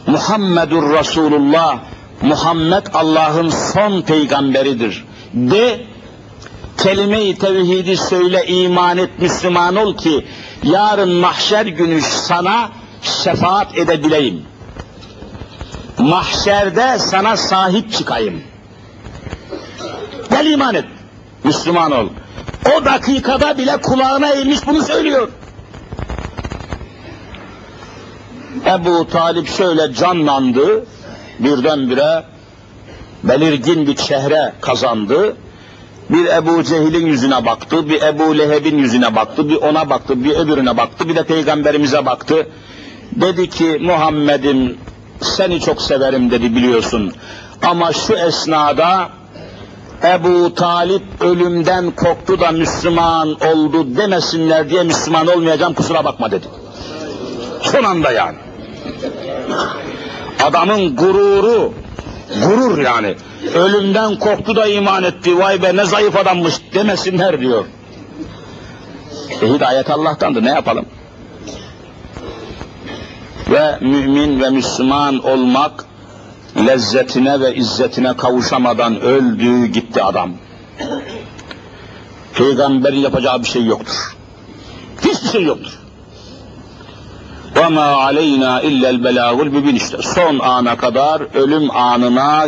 Muhammedur 0.08 0.90
Resulullah. 1.00 1.80
Muhammed 2.24 2.86
Allah'ın 2.94 3.50
son 3.50 4.02
peygamberidir. 4.02 5.06
De 5.34 5.86
kelime-i 6.78 7.38
tevhidi 7.38 7.98
söyle, 7.98 8.46
iman 8.48 8.98
et, 8.98 9.10
Müslüman 9.20 9.76
ol 9.76 9.98
ki 9.98 10.26
yarın 10.64 11.14
mahşer 11.14 11.66
günü 11.66 12.02
sana 12.02 12.70
şefaat 13.02 13.78
edebileyim. 13.78 14.42
Mahşerde 15.98 17.00
sana 17.00 17.38
sahip 17.38 17.94
çıkayım. 17.94 18.44
Gel 20.30 20.46
iman 20.46 20.76
et, 20.76 20.86
Müslüman 21.44 21.92
ol. 21.92 22.08
O 22.78 22.86
dakikada 22.86 23.58
bile 23.58 23.78
kulağına 23.78 24.30
eğmiş 24.30 24.68
bunu 24.68 24.82
söylüyor. 24.82 25.30
Ebu 28.66 29.08
Talip 29.08 29.50
şöyle 29.50 29.94
canlandı, 29.94 30.86
birdenbire 31.40 32.24
belirgin 33.24 33.88
bir 33.88 33.96
çehre 33.96 34.54
kazandı 34.62 35.36
bir 36.10 36.26
Ebu 36.26 36.64
Cehil'in 36.64 37.08
yüzüne 37.08 37.46
baktı, 37.46 37.90
bir 37.90 38.02
Ebu 38.02 38.38
Leheb'in 38.38 38.78
yüzüne 38.78 39.16
baktı, 39.16 39.50
bir 39.50 39.56
ona 39.56 39.90
baktı, 39.90 40.24
bir 40.24 40.36
öbürüne 40.36 40.78
baktı, 40.78 41.10
bir 41.10 41.16
de 41.16 41.24
peygamberimize 41.24 42.06
baktı. 42.06 42.48
Dedi 43.12 43.50
ki 43.50 43.80
Muhammed'im 43.82 44.78
seni 45.22 45.60
çok 45.60 45.82
severim 45.82 46.32
dedi 46.32 46.56
biliyorsun. 46.56 47.14
Ama 47.62 47.94
şu 47.94 48.14
esnada 48.14 49.10
Ebu 50.04 50.56
Talip 50.56 51.04
ölümden 51.22 51.92
korktu 51.92 52.40
da 52.40 52.52
Müslüman 52.52 53.28
oldu 53.34 53.98
demesinler 53.98 54.70
diye 54.70 54.84
Müslüman 54.84 55.28
olmayacağım 55.28 55.74
kusura 55.74 56.06
bakma 56.06 56.32
dedi. 56.32 56.48
Son 57.62 57.84
anda 57.84 58.12
yani. 58.12 58.38
Adamın 60.44 60.96
gururu, 60.96 61.74
gurur 62.44 62.78
yani. 62.78 63.16
Ölümden 63.56 64.16
korktu 64.20 64.56
da 64.56 64.68
iman 64.68 65.04
etti. 65.04 65.40
Vay 65.40 65.64
be 65.64 65.76
ne 65.76 65.86
zayıf 65.86 66.16
adammış 66.16 66.54
demesinler 66.74 67.40
diyor. 67.40 67.66
E, 69.42 69.48
hidayet 69.48 69.90
Allah'tandır 69.90 70.44
ne 70.44 70.50
yapalım? 70.50 70.86
Ve 73.52 73.78
mümin 73.82 74.42
ve 74.42 74.50
Müslüman 74.50 75.20
olmak 75.20 75.86
lezzetine 76.58 77.40
ve 77.40 77.56
izzetine 77.56 78.18
kavuşamadan 78.18 79.02
öldü 79.02 79.66
gitti 79.66 80.04
adam. 80.04 80.32
Peygamberin 82.34 83.00
yapacağı 83.00 83.42
bir 83.42 83.48
şey 83.48 83.66
yoktur. 83.66 84.16
Hiçbir 85.02 85.30
şey 85.30 85.44
yoktur. 85.44 85.83
Ve 87.56 87.68
ma 87.68 87.82
aleyna 87.82 88.62
illel 88.62 89.04
belagul 89.04 89.48
mübin. 89.48 89.78
Son 90.16 90.40
ana 90.40 90.78
kadar, 90.78 91.22
ölüm 91.36 91.72
anına, 91.72 92.46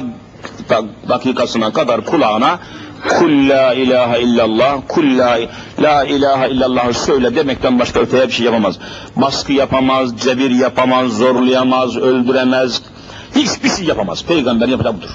dakikasına 1.10 1.74
kadar 1.74 2.06
kulağına 2.06 2.60
kul 3.10 3.50
la 3.50 3.74
ilahe 3.74 4.22
illallah, 4.22 4.78
kul 4.88 5.18
la, 5.18 5.40
la 5.82 6.04
ilahe 6.04 6.50
illallah 6.50 6.94
söyle 6.94 7.36
demekten 7.36 7.80
başka 7.80 8.00
öteye 8.00 8.28
bir 8.28 8.34
şey 8.34 8.46
yapamaz. 8.46 8.80
Baskı 9.16 9.54
yapamaz, 9.54 10.18
cebir 10.18 10.52
yapamaz, 10.52 11.12
zorlayamaz, 11.12 11.98
öldüremez. 11.98 12.82
Hiçbir 13.36 13.70
şey 13.70 13.86
yapamaz. 13.86 14.24
Peygamberin 14.24 14.72
yapacağı 14.72 14.94
budur. 14.98 15.10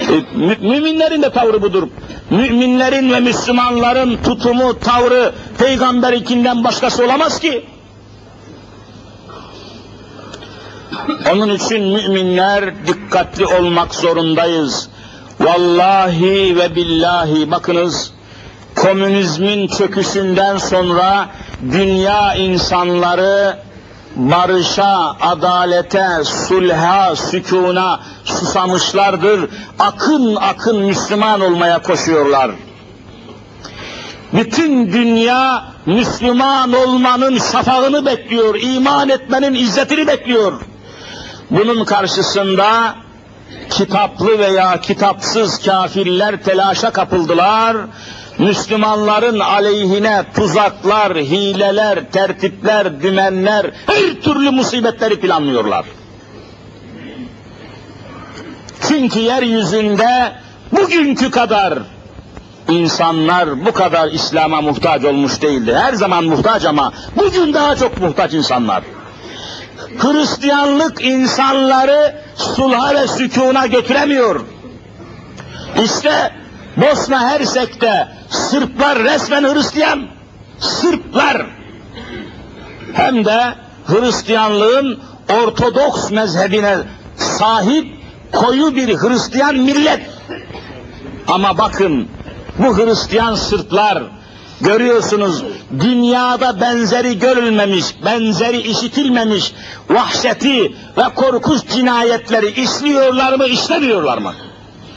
E, 0.00 0.38
mü, 0.38 0.56
müminlerin 0.60 1.22
de 1.22 1.30
tavrı 1.30 1.62
budur. 1.62 1.88
Müminlerin 2.30 3.12
ve 3.12 3.20
Müslümanların 3.20 4.18
tutumu, 4.24 4.78
tavrı 4.78 5.32
peygamber 5.58 6.12
ikinden 6.12 6.64
başkası 6.64 7.04
olamaz 7.04 7.40
ki. 7.40 7.64
Onun 11.32 11.48
için 11.48 11.82
müminler 11.82 12.86
dikkatli 12.86 13.46
olmak 13.46 13.94
zorundayız. 13.94 14.88
Vallahi 15.40 16.56
ve 16.56 16.76
billahi 16.76 17.50
bakınız 17.50 18.12
komünizmin 18.74 19.68
çöküşünden 19.68 20.56
sonra 20.56 21.28
dünya 21.72 22.34
insanları 22.34 23.58
barışa, 24.16 25.16
adalete, 25.20 26.24
sulha, 26.24 27.16
sükuna 27.16 28.00
susamışlardır. 28.24 29.50
Akın 29.78 30.36
akın 30.36 30.78
Müslüman 30.78 31.40
olmaya 31.40 31.82
koşuyorlar. 31.82 32.50
Bütün 34.32 34.92
dünya 34.92 35.64
Müslüman 35.86 36.72
olmanın 36.72 37.38
şafağını 37.52 38.06
bekliyor, 38.06 38.54
iman 38.60 39.08
etmenin 39.08 39.54
izzetini 39.54 40.06
bekliyor. 40.06 40.52
Bunun 41.50 41.84
karşısında 41.84 42.94
kitaplı 43.70 44.38
veya 44.38 44.80
kitapsız 44.80 45.64
kafirler 45.64 46.42
telaşa 46.42 46.90
kapıldılar. 46.90 47.76
Müslümanların 48.38 49.40
aleyhine 49.40 50.24
tuzaklar, 50.34 51.16
hileler, 51.16 52.10
tertipler, 52.10 53.02
dümenler, 53.02 53.70
her 53.86 54.22
türlü 54.22 54.50
musibetleri 54.50 55.20
planlıyorlar. 55.20 55.84
Çünkü 58.88 59.18
yeryüzünde 59.18 60.32
bugünkü 60.72 61.30
kadar 61.30 61.78
insanlar 62.68 63.66
bu 63.66 63.72
kadar 63.72 64.08
İslam'a 64.08 64.60
muhtaç 64.60 65.04
olmuş 65.04 65.42
değildi. 65.42 65.74
Her 65.74 65.92
zaman 65.92 66.24
muhtaç 66.24 66.64
ama 66.64 66.92
bugün 67.16 67.54
daha 67.54 67.76
çok 67.76 68.00
muhtaç 68.00 68.34
insanlar. 68.34 68.82
Hristiyanlık 69.98 71.04
insanları 71.04 72.14
sulha 72.36 72.94
ve 72.94 73.08
sükuna 73.08 73.66
götüremiyor. 73.66 74.40
İşte 75.84 76.32
Bosna 76.76 77.28
Hersek'te 77.28 78.08
Sırplar 78.30 78.98
resmen 78.98 79.54
Hristiyan. 79.54 80.06
Sırplar. 80.58 81.46
Hem 82.92 83.24
de 83.24 83.54
Hristiyanlığın 83.86 85.00
Ortodoks 85.42 86.10
mezhebine 86.10 86.78
sahip 87.16 87.86
koyu 88.32 88.76
bir 88.76 88.96
Hristiyan 88.96 89.56
millet. 89.56 90.00
Ama 91.28 91.58
bakın 91.58 92.08
Bu 92.58 92.78
Hristiyan 92.78 93.34
sırtlar, 93.34 94.02
görüyorsunuz 94.60 95.42
dünyada 95.80 96.60
benzeri 96.60 97.18
görülmemiş, 97.18 97.84
benzeri 98.04 98.60
işitilmemiş 98.60 99.52
vahşeti 99.90 100.72
ve 100.98 101.14
korkunç 101.14 101.66
cinayetleri 101.68 102.62
işliyorlar 102.62 103.32
mı, 103.32 103.46
işlemiyorlar 103.46 104.18
mı? 104.18 104.34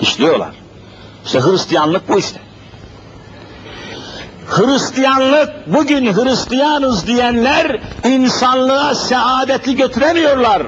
İşliyorlar. 0.02 0.50
İşte 1.26 1.40
Hristiyanlık 1.40 2.10
bu 2.10 2.20
işte. 2.20 2.40
Hristiyanlık, 4.50 5.50
bugün 5.68 6.14
Hristiyanız 6.14 7.08
diyenler 7.08 7.82
insanlığa 8.06 8.96
saadeti 8.96 9.76
götüremiyorlar. 9.76 10.64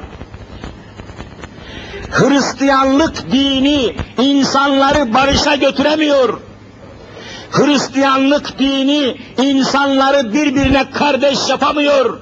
Hristiyanlık 2.12 3.32
dini 3.32 3.96
insanları 4.18 5.14
barışa 5.14 5.56
götüremiyor. 5.56 6.40
Hristiyanlık 7.52 8.60
dini 8.60 9.18
insanları 9.38 10.34
birbirine 10.34 10.92
kardeş 10.92 11.50
yapamıyor. 11.50 12.20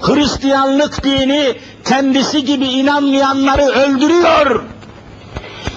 Hristiyanlık 0.00 1.04
dini 1.04 1.56
kendisi 1.84 2.44
gibi 2.44 2.66
inanmayanları 2.66 3.62
öldürüyor. 3.62 4.62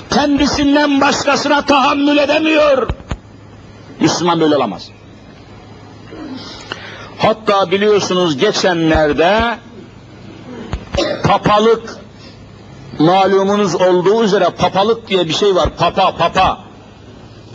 Kendisinden 0.10 1.02
başkasına 1.02 1.66
tahammül 1.66 2.18
edemiyor. 2.18 2.88
Müslüman 4.00 4.40
böyle 4.40 4.56
olamaz. 4.56 4.90
Hatta 7.18 7.72
biliyorsunuz 7.72 8.38
geçenlerde 8.38 9.58
papalık 11.24 11.98
malumunuz 13.00 13.76
olduğu 13.76 14.24
üzere 14.24 14.50
papalık 14.50 15.08
diye 15.08 15.28
bir 15.28 15.34
şey 15.34 15.56
var. 15.56 15.70
Papa, 15.78 16.16
papa. 16.18 16.65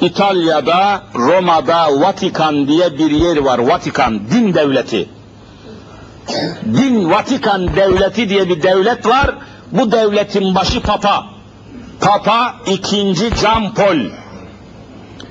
İtalya'da, 0.00 1.02
Roma'da 1.14 2.00
Vatikan 2.00 2.68
diye 2.68 2.98
bir 2.98 3.10
yer 3.10 3.36
var. 3.36 3.58
Vatikan, 3.58 4.20
din 4.30 4.54
devleti. 4.54 5.08
Din 6.64 7.10
Vatikan 7.10 7.76
devleti 7.76 8.28
diye 8.28 8.48
bir 8.48 8.62
devlet 8.62 9.06
var. 9.06 9.34
Bu 9.72 9.92
devletin 9.92 10.54
başı 10.54 10.82
Papa. 10.82 11.24
Papa 12.00 12.54
ikinci 12.66 13.36
Jean 13.36 13.74
Paul. 13.74 13.98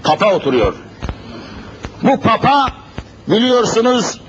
Papa 0.04 0.34
oturuyor. 0.34 0.74
Bu 2.04 2.20
Papa 2.20 2.68
biliyorsunuz 3.28 4.22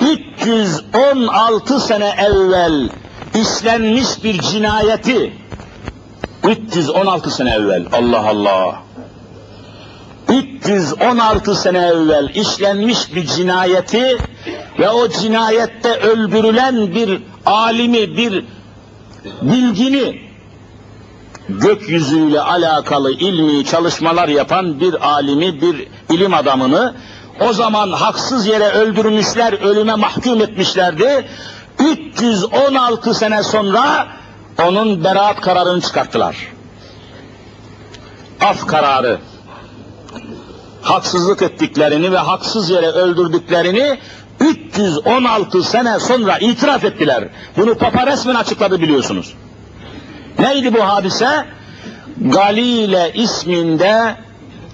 316 0.00 1.80
sene 1.80 2.14
evvel 2.18 2.88
işlenmiş 3.34 4.24
bir 4.24 4.40
cinayeti 4.40 5.32
316 6.44 7.30
sene 7.30 7.50
evvel 7.50 7.86
Allah 7.92 8.28
Allah 8.28 8.87
316 10.28 11.54
sene 11.54 11.78
evvel 11.78 12.28
işlenmiş 12.34 13.14
bir 13.14 13.26
cinayeti 13.26 14.18
ve 14.78 14.90
o 14.90 15.08
cinayette 15.08 15.94
öldürülen 15.94 16.94
bir 16.94 17.22
alimi, 17.46 18.16
bir 18.16 18.44
bilgini 19.42 20.20
gökyüzüyle 21.48 22.40
alakalı 22.40 23.12
ilmi 23.12 23.64
çalışmalar 23.64 24.28
yapan 24.28 24.80
bir 24.80 25.08
alimi, 25.08 25.62
bir 25.62 25.88
ilim 26.10 26.34
adamını 26.34 26.94
o 27.40 27.52
zaman 27.52 27.92
haksız 27.92 28.46
yere 28.46 28.68
öldürmüşler, 28.68 29.52
ölüme 29.52 29.94
mahkum 29.94 30.42
etmişlerdi. 30.42 31.28
316 31.78 33.14
sene 33.14 33.42
sonra 33.42 34.06
onun 34.62 35.04
beraat 35.04 35.40
kararını 35.40 35.80
çıkarttılar. 35.80 36.36
Af 38.40 38.66
kararı. 38.66 39.18
Haksızlık 40.82 41.42
ettiklerini 41.42 42.12
ve 42.12 42.18
haksız 42.18 42.70
yere 42.70 42.86
öldürdüklerini 42.86 43.98
316 44.40 45.62
sene 45.62 46.00
sonra 46.00 46.38
itiraf 46.38 46.84
ettiler. 46.84 47.28
Bunu 47.56 47.74
Papa 47.74 48.06
resmen 48.06 48.34
açıkladı 48.34 48.80
biliyorsunuz. 48.80 49.34
Neydi 50.38 50.74
bu 50.74 50.80
hadise? 50.80 51.46
Galile 52.20 53.12
isminde 53.14 54.16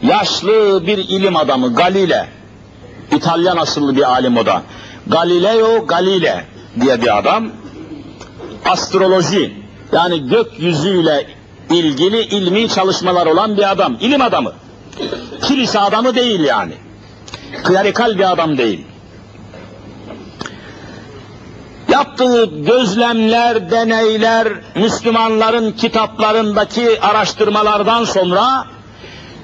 yaşlı 0.03 0.87
bir 0.87 0.99
ilim 0.99 1.37
adamı 1.37 1.75
Galile. 1.75 2.29
İtalyan 3.13 3.57
asıllı 3.57 3.97
bir 3.97 4.13
alim 4.13 4.37
o 4.37 4.47
da. 4.47 4.63
Galileo 5.07 5.87
Galile 5.87 6.45
diye 6.81 7.03
bir 7.03 7.19
adam. 7.19 7.51
Astroloji 8.65 9.65
yani 9.93 10.29
gökyüzüyle 10.29 11.27
ilgili 11.71 12.21
ilmi 12.21 12.69
çalışmalar 12.69 13.27
olan 13.27 13.57
bir 13.57 13.71
adam. 13.71 13.97
ilim 14.01 14.23
adamı. 14.23 14.53
Kilise 15.43 15.81
adamı 15.81 16.15
değil 16.15 16.41
yani. 16.41 16.75
Klerikal 17.65 18.19
bir 18.19 18.33
adam 18.33 18.59
değil. 18.59 18.87
Yaptığı 21.89 22.45
gözlemler, 22.45 23.71
deneyler, 23.71 24.49
Müslümanların 24.75 25.73
kitaplarındaki 25.73 27.01
araştırmalardan 27.01 28.05
sonra 28.05 28.67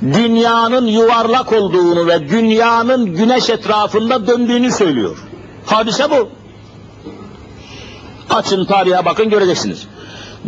dünyanın 0.02 0.86
yuvarlak 0.86 1.52
olduğunu 1.52 2.06
ve 2.06 2.28
dünyanın 2.28 3.06
güneş 3.06 3.50
etrafında 3.50 4.26
döndüğünü 4.26 4.72
söylüyor. 4.72 5.18
Hadise 5.66 6.10
bu. 6.10 6.28
Açın 8.30 8.64
tarihe 8.64 9.04
bakın 9.04 9.30
göreceksiniz. 9.30 9.86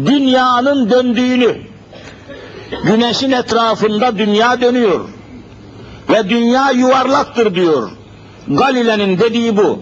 Dünyanın 0.06 0.90
döndüğünü, 0.90 1.58
güneşin 2.84 3.30
etrafında 3.30 4.18
dünya 4.18 4.60
dönüyor. 4.60 5.08
Ve 6.10 6.30
dünya 6.30 6.70
yuvarlaktır 6.70 7.54
diyor. 7.54 7.90
Galile'nin 8.48 9.18
dediği 9.18 9.56
bu. 9.56 9.78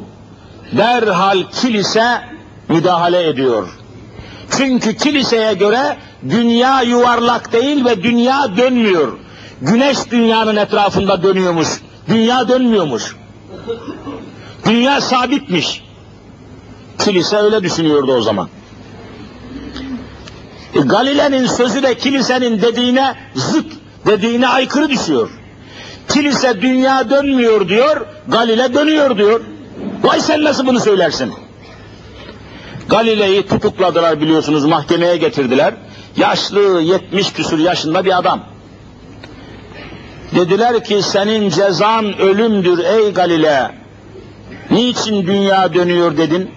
Derhal 0.73 1.43
kilise 1.53 2.21
müdahale 2.69 3.29
ediyor. 3.29 3.69
Çünkü 4.57 4.97
kiliseye 4.97 5.55
göre 5.55 5.97
dünya 6.31 6.83
yuvarlak 6.83 7.53
değil 7.53 7.85
ve 7.85 8.03
dünya 8.03 8.57
dönmüyor. 8.57 9.19
Güneş 9.61 9.99
dünyanın 10.11 10.57
etrafında 10.57 11.23
dönüyormuş. 11.23 11.69
Dünya 12.09 12.49
dönmüyormuş. 12.49 13.17
Dünya 14.67 15.01
sabitmiş. 15.01 15.85
Kilise 16.99 17.37
öyle 17.37 17.63
düşünüyordu 17.63 18.13
o 18.13 18.21
zaman. 18.21 18.49
Galile'nin 20.75 21.47
sözü 21.47 21.83
de 21.83 21.95
kilisenin 21.95 22.63
dediğine 22.63 23.15
zıt, 23.35 23.67
dediğine 24.07 24.49
aykırı 24.49 24.89
düşüyor. 24.89 25.31
Kilise 26.09 26.63
dünya 26.63 27.11
dönmüyor 27.11 27.69
diyor, 27.69 28.07
Galile 28.29 28.75
dönüyor 28.75 29.19
diyor. 29.19 29.41
Vay 30.03 30.21
sen 30.21 30.45
nasıl 30.45 30.67
bunu 30.67 30.81
söylersin? 30.81 31.33
Galile'yi 32.89 33.47
tutukladılar 33.47 34.21
biliyorsunuz, 34.21 34.65
mahkemeye 34.65 35.17
getirdiler. 35.17 35.75
Yaşlı, 36.17 36.81
yetmiş 36.81 37.33
küsur 37.33 37.59
yaşında 37.59 38.05
bir 38.05 38.19
adam. 38.19 38.41
Dediler 40.35 40.85
ki 40.85 41.03
senin 41.03 41.51
cezan 41.51 42.19
ölümdür 42.19 42.79
ey 42.79 43.13
Galile. 43.13 43.71
Niçin 44.71 45.27
dünya 45.27 45.75
dönüyor 45.75 46.17
dedin? 46.17 46.51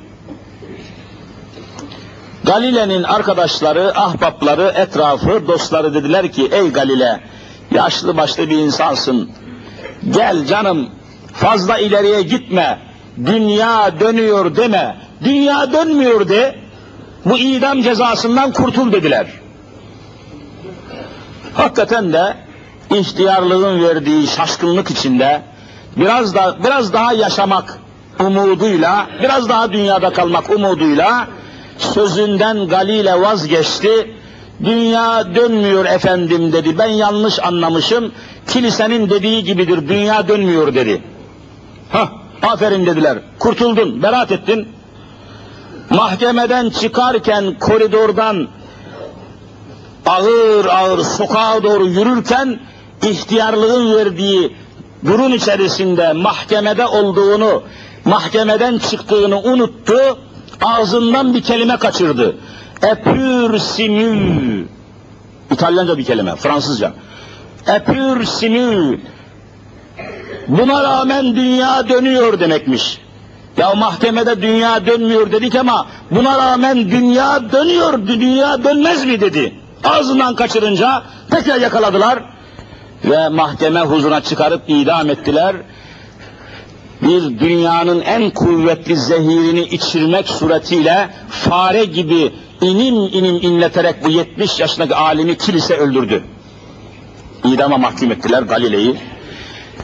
Galile'nin 2.43 3.03
arkadaşları, 3.03 3.99
ahbapları, 3.99 4.73
etrafı, 4.75 5.47
dostları 5.47 5.93
dediler 5.93 6.31
ki 6.31 6.49
ey 6.51 6.69
Galile 6.69 7.19
yaşlı 7.71 8.17
başlı 8.17 8.49
bir 8.49 8.57
insansın. 8.57 9.31
Gel 10.09 10.45
canım 10.45 10.89
fazla 11.33 11.77
ileriye 11.77 12.21
gitme. 12.21 12.79
Dünya 13.25 13.99
dönüyor 13.99 14.55
deme. 14.55 14.97
Dünya 15.23 15.73
dönmüyor 15.73 16.29
de. 16.29 16.55
Bu 17.25 17.37
idam 17.37 17.81
cezasından 17.81 18.51
kurtul 18.51 18.91
dediler. 18.91 19.27
Hakikaten 21.53 22.13
de 22.13 22.37
ihtiyarlığın 22.95 23.83
verdiği 23.83 24.27
şaşkınlık 24.27 24.91
içinde 24.91 25.41
biraz 25.97 26.35
da 26.35 26.55
biraz 26.63 26.93
daha 26.93 27.13
yaşamak 27.13 27.79
umuduyla, 28.19 29.07
biraz 29.23 29.49
daha 29.49 29.71
dünyada 29.73 30.13
kalmak 30.13 30.49
umuduyla 30.49 31.27
sözünden 31.77 32.67
Galile 32.67 33.21
vazgeçti. 33.21 34.11
Dünya 34.63 35.35
dönmüyor 35.35 35.85
efendim 35.85 36.53
dedi. 36.53 36.77
Ben 36.77 36.87
yanlış 36.87 37.39
anlamışım. 37.39 38.11
Kilisenin 38.47 39.09
dediği 39.09 39.43
gibidir. 39.43 39.87
Dünya 39.87 40.27
dönmüyor 40.27 40.75
dedi. 40.75 41.01
Ha, 41.89 42.09
aferin 42.41 42.85
dediler. 42.85 43.17
Kurtuldun, 43.39 44.03
beraat 44.03 44.31
ettin. 44.31 44.67
Mahkemeden 45.89 46.69
çıkarken 46.69 47.59
koridordan 47.59 48.47
ağır 50.05 50.65
ağır 50.65 51.03
sokağa 51.03 51.63
doğru 51.63 51.87
yürürken 51.87 52.59
ihtiyarlığın 53.03 53.95
verdiği 53.95 54.55
durum 55.05 55.33
içerisinde 55.33 56.13
mahkemede 56.13 56.85
olduğunu, 56.85 57.63
mahkemeden 58.05 58.77
çıktığını 58.77 59.41
unuttu, 59.41 60.17
ağzından 60.61 61.33
bir 61.33 61.43
kelime 61.43 61.77
kaçırdı. 61.77 62.37
Epür 62.81 63.57
simü. 63.57 64.65
İtalyanca 65.51 65.97
bir 65.97 66.03
kelime, 66.03 66.35
Fransızca. 66.35 66.93
epür 67.67 68.25
simül. 68.25 68.99
Buna 70.47 70.83
rağmen 70.83 71.35
dünya 71.35 71.89
dönüyor 71.89 72.39
demekmiş. 72.39 72.99
Ya 73.57 73.73
mahkemede 73.73 74.41
dünya 74.41 74.85
dönmüyor 74.85 75.31
dedik 75.31 75.55
ama 75.55 75.87
buna 76.11 76.37
rağmen 76.37 76.91
dünya 76.91 77.51
dönüyor, 77.51 78.07
dünya 78.07 78.63
dönmez 78.63 79.05
mi 79.05 79.21
dedi. 79.21 79.53
Ağzından 79.83 80.35
kaçırınca 80.35 81.03
tekrar 81.31 81.59
yakaladılar 81.59 82.19
ve 83.05 83.29
mahkeme 83.29 83.79
huzuruna 83.79 84.21
çıkarıp 84.21 84.61
idam 84.67 85.09
ettiler. 85.09 85.55
Bir 87.03 87.39
dünyanın 87.39 88.01
en 88.01 88.29
kuvvetli 88.29 88.97
zehirini 88.97 89.61
içirmek 89.61 90.27
suretiyle 90.27 91.09
fare 91.29 91.85
gibi 91.85 92.31
inim 92.61 92.95
inim 92.95 93.35
inleterek 93.35 94.05
bu 94.05 94.09
70 94.09 94.59
yaşındaki 94.59 94.95
alimi 94.95 95.37
kilise 95.37 95.77
öldürdü. 95.77 96.23
İdama 97.43 97.77
mahkum 97.77 98.11
ettiler 98.11 98.41
Galile'yi. 98.41 98.95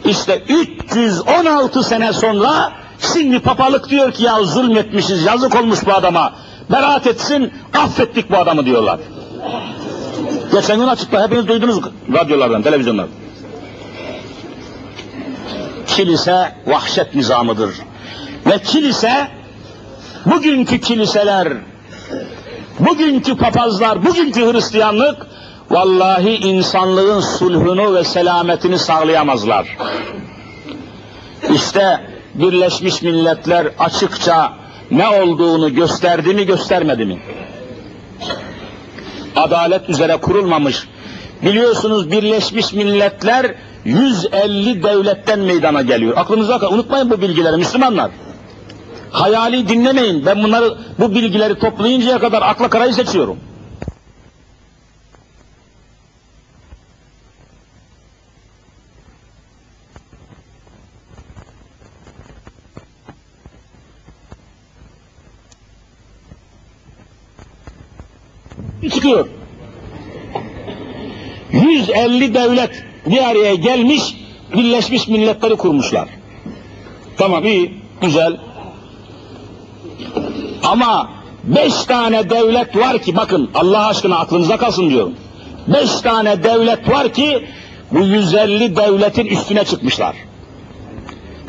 İşte 0.05 0.43
316 0.49 1.84
sene 1.84 2.13
sonra 2.13 2.72
şimdi 3.13 3.39
papalık 3.39 3.89
diyor 3.89 4.11
ki 4.11 4.24
ya 4.24 4.43
zulmetmişiz, 4.43 5.26
yazık 5.26 5.55
olmuş 5.55 5.80
bu 5.86 5.93
adama. 5.93 6.34
Beraat 6.72 7.07
etsin, 7.07 7.53
affettik 7.74 8.32
bu 8.32 8.38
adamı 8.38 8.65
diyorlar. 8.65 8.99
Geçen 10.51 10.80
gün 10.80 10.88
açıkta 10.88 11.24
hepiniz 11.24 11.47
duydunuz 11.47 11.80
radyolardan, 12.13 12.61
televizyonlardan. 12.61 13.13
Kilise 15.96 16.56
vahşet 16.68 17.16
nizamıdır. 17.16 17.76
Ve 18.46 18.60
kilise, 18.60 19.28
bugünkü 20.26 20.82
kiliseler, 20.82 21.48
bugünkü 22.80 23.38
papazlar, 23.38 24.06
bugünkü 24.06 24.54
Hristiyanlık, 24.54 25.28
vallahi 25.70 26.36
insanlığın 26.36 27.20
sulhunu 27.20 27.96
ve 27.96 28.04
selametini 28.04 28.80
sağlayamazlar. 28.80 29.78
İşte 31.54 32.00
Birleşmiş 32.34 33.02
Milletler 33.02 33.68
açıkça 33.80 34.54
ne 34.92 35.08
olduğunu 35.08 35.76
gösterdi 35.76 36.34
mi 36.34 36.46
göstermedi 36.46 37.06
mi? 37.06 37.20
Adalet 39.40 39.90
üzere 39.90 40.18
kurulmamış. 40.18 40.88
Biliyorsunuz 41.42 42.12
Birleşmiş 42.12 42.74
Milletler 42.74 43.56
150 43.86 44.84
devletten 44.84 45.40
meydana 45.40 45.82
geliyor. 45.82 46.18
Aklınıza 46.18 46.60
kalın. 46.60 46.74
Unutmayın 46.74 47.10
bu 47.10 47.22
bilgileri 47.22 47.58
Müslümanlar. 47.58 48.12
Hayali 49.12 49.70
dinlemeyin. 49.70 50.26
Ben 50.26 50.44
bunları 50.44 50.74
bu 51.00 51.16
bilgileri 51.16 51.60
toplayıncaya 51.60 52.20
kadar 52.20 52.42
akla 52.42 52.70
karayı 52.70 52.94
seçiyorum. 52.94 53.38
Çıkıyor. 69.10 69.28
150 71.51 72.34
devlet 72.34 72.84
bir 73.05 73.30
araya 73.30 73.55
gelmiş, 73.55 74.03
Birleşmiş 74.55 75.07
Milletleri 75.07 75.55
kurmuşlar. 75.55 76.10
Tamam 77.18 77.45
iyi, 77.45 77.74
güzel. 78.01 78.38
Ama 80.64 81.10
beş 81.43 81.84
tane 81.84 82.30
devlet 82.30 82.76
var 82.76 83.01
ki, 83.01 83.16
bakın 83.16 83.49
Allah 83.55 83.88
aşkına 83.88 84.20
aklınıza 84.20 84.57
kalsın 84.57 84.89
diyorum. 84.89 85.14
Beş 85.68 85.91
tane 85.91 86.43
devlet 86.43 86.89
var 86.89 87.14
ki, 87.14 87.45
bu 87.91 87.99
150 87.99 88.76
devletin 88.76 89.26
üstüne 89.26 89.66
çıkmışlar. 89.66 90.16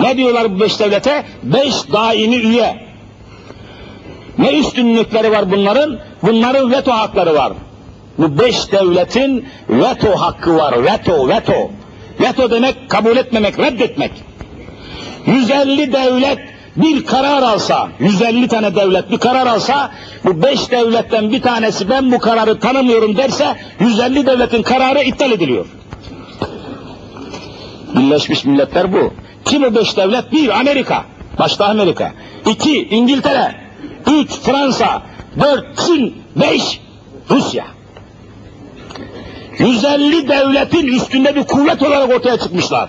Ne 0.00 0.16
diyorlar 0.16 0.54
bu 0.54 0.60
beş 0.60 0.80
devlete? 0.80 1.24
Beş 1.42 1.74
daimi 1.92 2.36
üye. 2.36 2.89
Ne 4.40 4.58
üstünlükleri 4.58 5.32
var 5.32 5.50
bunların? 5.50 5.98
Bunların 6.22 6.70
veto 6.72 6.92
hakları 6.92 7.34
var. 7.34 7.52
Bu 8.18 8.38
beş 8.38 8.72
devletin 8.72 9.48
veto 9.68 10.16
hakkı 10.16 10.56
var. 10.56 10.84
Veto, 10.84 11.28
veto. 11.28 11.70
Veto 12.20 12.50
demek 12.50 12.90
kabul 12.90 13.16
etmemek, 13.16 13.58
reddetmek. 13.58 14.12
150 15.26 15.92
devlet 15.92 16.38
bir 16.76 17.06
karar 17.06 17.42
alsa, 17.42 17.88
150 18.00 18.48
tane 18.48 18.74
devlet 18.74 19.10
bir 19.10 19.18
karar 19.18 19.46
alsa, 19.46 19.90
bu 20.24 20.42
beş 20.42 20.70
devletten 20.70 21.32
bir 21.32 21.42
tanesi 21.42 21.90
ben 21.90 22.12
bu 22.12 22.18
kararı 22.18 22.58
tanımıyorum 22.60 23.16
derse, 23.16 23.56
150 23.80 24.26
devletin 24.26 24.62
kararı 24.62 25.02
iptal 25.02 25.32
ediliyor. 25.32 25.66
Birleşmiş 27.96 28.44
Milletler 28.44 28.92
bu. 28.92 29.14
Kim 29.44 29.64
o 29.64 29.74
beş 29.74 29.96
devlet? 29.96 30.32
Bir, 30.32 30.60
Amerika. 30.60 31.04
Başta 31.38 31.66
Amerika. 31.66 32.12
İki, 32.46 32.88
İngiltere. 32.88 33.69
Üç, 34.10 34.30
Fransa. 34.30 35.02
Dört, 35.40 35.78
Çin. 35.86 36.22
Beş, 36.36 36.80
Rusya. 37.30 37.64
150 39.58 40.28
devletin 40.28 40.86
üstünde 40.86 41.36
bir 41.36 41.44
kuvvet 41.44 41.82
olarak 41.82 42.10
ortaya 42.10 42.38
çıkmışlar. 42.38 42.88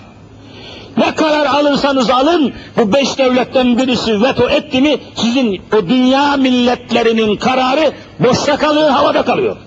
Ne 0.97 1.15
karar 1.15 1.45
alırsanız 1.45 2.09
alın, 2.09 2.53
bu 2.77 2.93
beş 2.93 3.17
devletten 3.17 3.77
birisi 3.77 4.21
veto 4.21 4.49
etti 4.49 4.81
mi, 4.81 4.97
sizin 5.15 5.61
o 5.77 5.89
dünya 5.89 6.37
milletlerinin 6.37 7.35
kararı 7.35 7.91
boşta 8.19 8.57
kalıyor, 8.57 8.89
havada 8.89 9.25
kalıyor. 9.25 9.57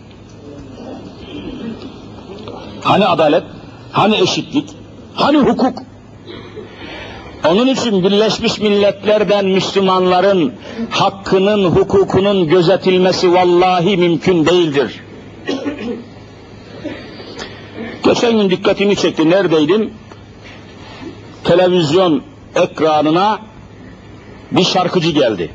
Hani 2.82 3.06
adalet, 3.06 3.42
hani 3.92 4.16
eşitlik, 4.16 4.70
hani 5.14 5.38
hukuk? 5.38 5.78
Onun 7.48 7.66
için 7.66 8.04
Birleşmiş 8.04 8.58
Milletler'den 8.58 9.46
Müslümanların 9.46 10.52
hakkının, 10.90 11.64
hukukunun 11.64 12.48
gözetilmesi 12.48 13.32
vallahi 13.32 13.96
mümkün 13.96 14.46
değildir. 14.46 15.00
Geçen 18.04 18.32
gün 18.32 18.50
dikkatimi 18.50 18.96
çekti. 18.96 19.30
Neredeydim? 19.30 19.90
Televizyon 21.44 22.22
ekranına 22.56 23.38
bir 24.52 24.64
şarkıcı 24.64 25.10
geldi. 25.10 25.50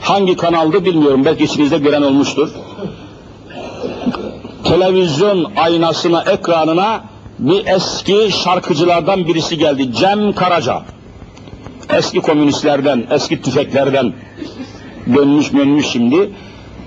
Hangi 0.00 0.36
kanaldı 0.36 0.84
bilmiyorum. 0.84 1.24
Belki 1.24 1.44
içinizde 1.44 1.78
gören 1.78 2.02
olmuştur. 2.02 2.48
Televizyon 4.64 5.52
aynasına, 5.56 6.22
ekranına 6.22 7.04
bir 7.38 7.66
eski 7.66 8.32
şarkıcılardan 8.44 9.26
birisi 9.26 9.58
geldi. 9.58 9.92
Cem 9.92 10.32
Karaca. 10.32 10.82
Eski 11.90 12.20
komünistlerden, 12.20 13.06
eski 13.10 13.42
tüfeklerden 13.42 14.12
dönmüş 15.14 15.52
dönmüş 15.52 15.86
şimdi. 15.86 16.30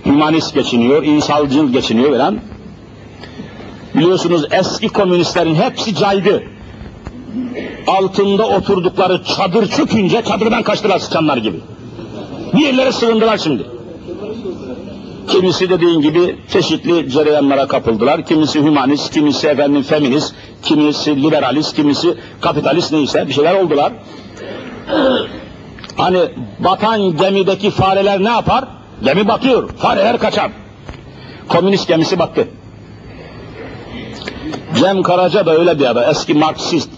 Hümanist 0.06 0.54
geçiniyor, 0.54 1.04
insancıl 1.04 1.72
geçiniyor 1.72 2.12
falan. 2.12 2.40
Biliyorsunuz 3.96 4.46
eski 4.52 4.88
komünistlerin 4.88 5.56
hepsi 5.56 5.96
caydı. 5.96 6.44
Altında 7.88 8.48
oturdukları 8.48 9.24
çadır 9.24 9.68
çökünce 9.68 10.22
çadırdan 10.22 10.64
kaçtılar 10.64 11.00
sıçanlar 11.00 11.38
gibi. 11.38 11.60
Bir 12.54 12.60
yerlere 12.60 12.92
sığındılar 12.92 13.38
şimdi. 13.38 13.66
Kimisi 15.28 15.70
dediğin 15.70 16.02
gibi 16.02 16.36
çeşitli 16.52 17.10
cereyanlara 17.10 17.68
kapıldılar. 17.68 18.26
Kimisi 18.26 18.64
hümanist, 18.64 19.14
kimisi 19.14 19.48
efendim 19.48 19.82
feminist, 19.84 20.36
kimisi 20.64 21.24
liberalist, 21.24 21.76
kimisi 21.76 22.18
kapitalist 22.42 22.92
neyse 22.92 23.28
bir 23.28 23.34
şeyler 23.34 23.54
oldular. 23.56 23.94
Hani 25.98 26.20
batan 26.60 27.18
gemideki 27.18 27.70
fareler 27.70 28.24
ne 28.24 28.30
yapar? 28.30 28.66
Gemi 29.04 29.28
batıyor, 29.28 29.70
fareler 29.70 30.18
kaçar. 30.18 30.52
Komünist 31.48 31.88
gemisi 31.88 32.20
battı. 32.20 32.48
Cem 34.80 35.04
Karaca 35.04 35.46
da 35.46 35.58
öyle 35.58 35.80
bir 35.80 35.86
adam, 35.86 36.04
eski 36.10 36.34
Marksist, 36.34 36.90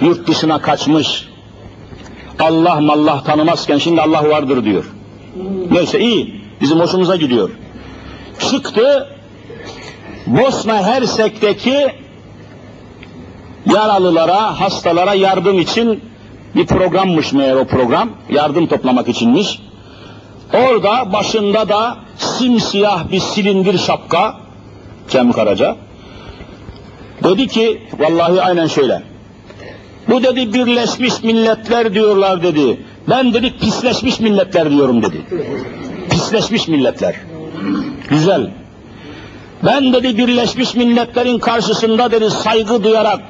yurt 0.00 0.28
dışına 0.28 0.60
kaçmış. 0.60 1.28
Allah 2.38 2.80
mallah 2.80 3.24
tanımazken 3.24 3.78
şimdi 3.78 4.00
Allah 4.00 4.28
vardır 4.28 4.64
diyor. 4.64 4.84
Neyse 5.70 6.00
iyi, 6.00 6.40
bizim 6.60 6.80
hoşumuza 6.80 7.16
gidiyor. 7.16 7.50
Çıktı, 8.40 9.08
Bosna 10.26 10.86
Hersek'teki 10.86 11.86
yaralılara, 13.66 14.60
hastalara 14.60 15.14
yardım 15.14 15.58
için 15.58 16.04
bir 16.54 16.66
programmış 16.66 17.32
meğer 17.32 17.54
o 17.54 17.64
program, 17.64 18.10
yardım 18.30 18.66
toplamak 18.66 19.08
içinmiş. 19.08 19.60
Orada 20.54 21.12
başında 21.12 21.68
da 21.68 21.96
simsiyah 22.16 23.12
bir 23.12 23.20
silindir 23.20 23.78
şapka, 23.78 24.36
Cem 25.08 25.32
Karaca, 25.32 25.76
Dedi 27.24 27.46
ki, 27.46 27.82
vallahi 27.98 28.42
aynen 28.42 28.66
şöyle. 28.66 29.02
Bu 30.08 30.22
dedi 30.22 30.54
birleşmiş 30.54 31.22
milletler 31.22 31.94
diyorlar 31.94 32.42
dedi. 32.42 32.80
Ben 33.10 33.34
dedi 33.34 33.54
pisleşmiş 33.60 34.20
milletler 34.20 34.70
diyorum 34.70 35.02
dedi. 35.02 35.26
Pisleşmiş 36.10 36.68
milletler. 36.68 37.14
Güzel. 38.08 38.50
Ben 39.64 39.92
dedi 39.92 40.18
Birleşmiş 40.18 40.74
Milletler'in 40.74 41.38
karşısında 41.38 42.10
dedi 42.10 42.30
saygı 42.30 42.84
duyarak 42.84 43.20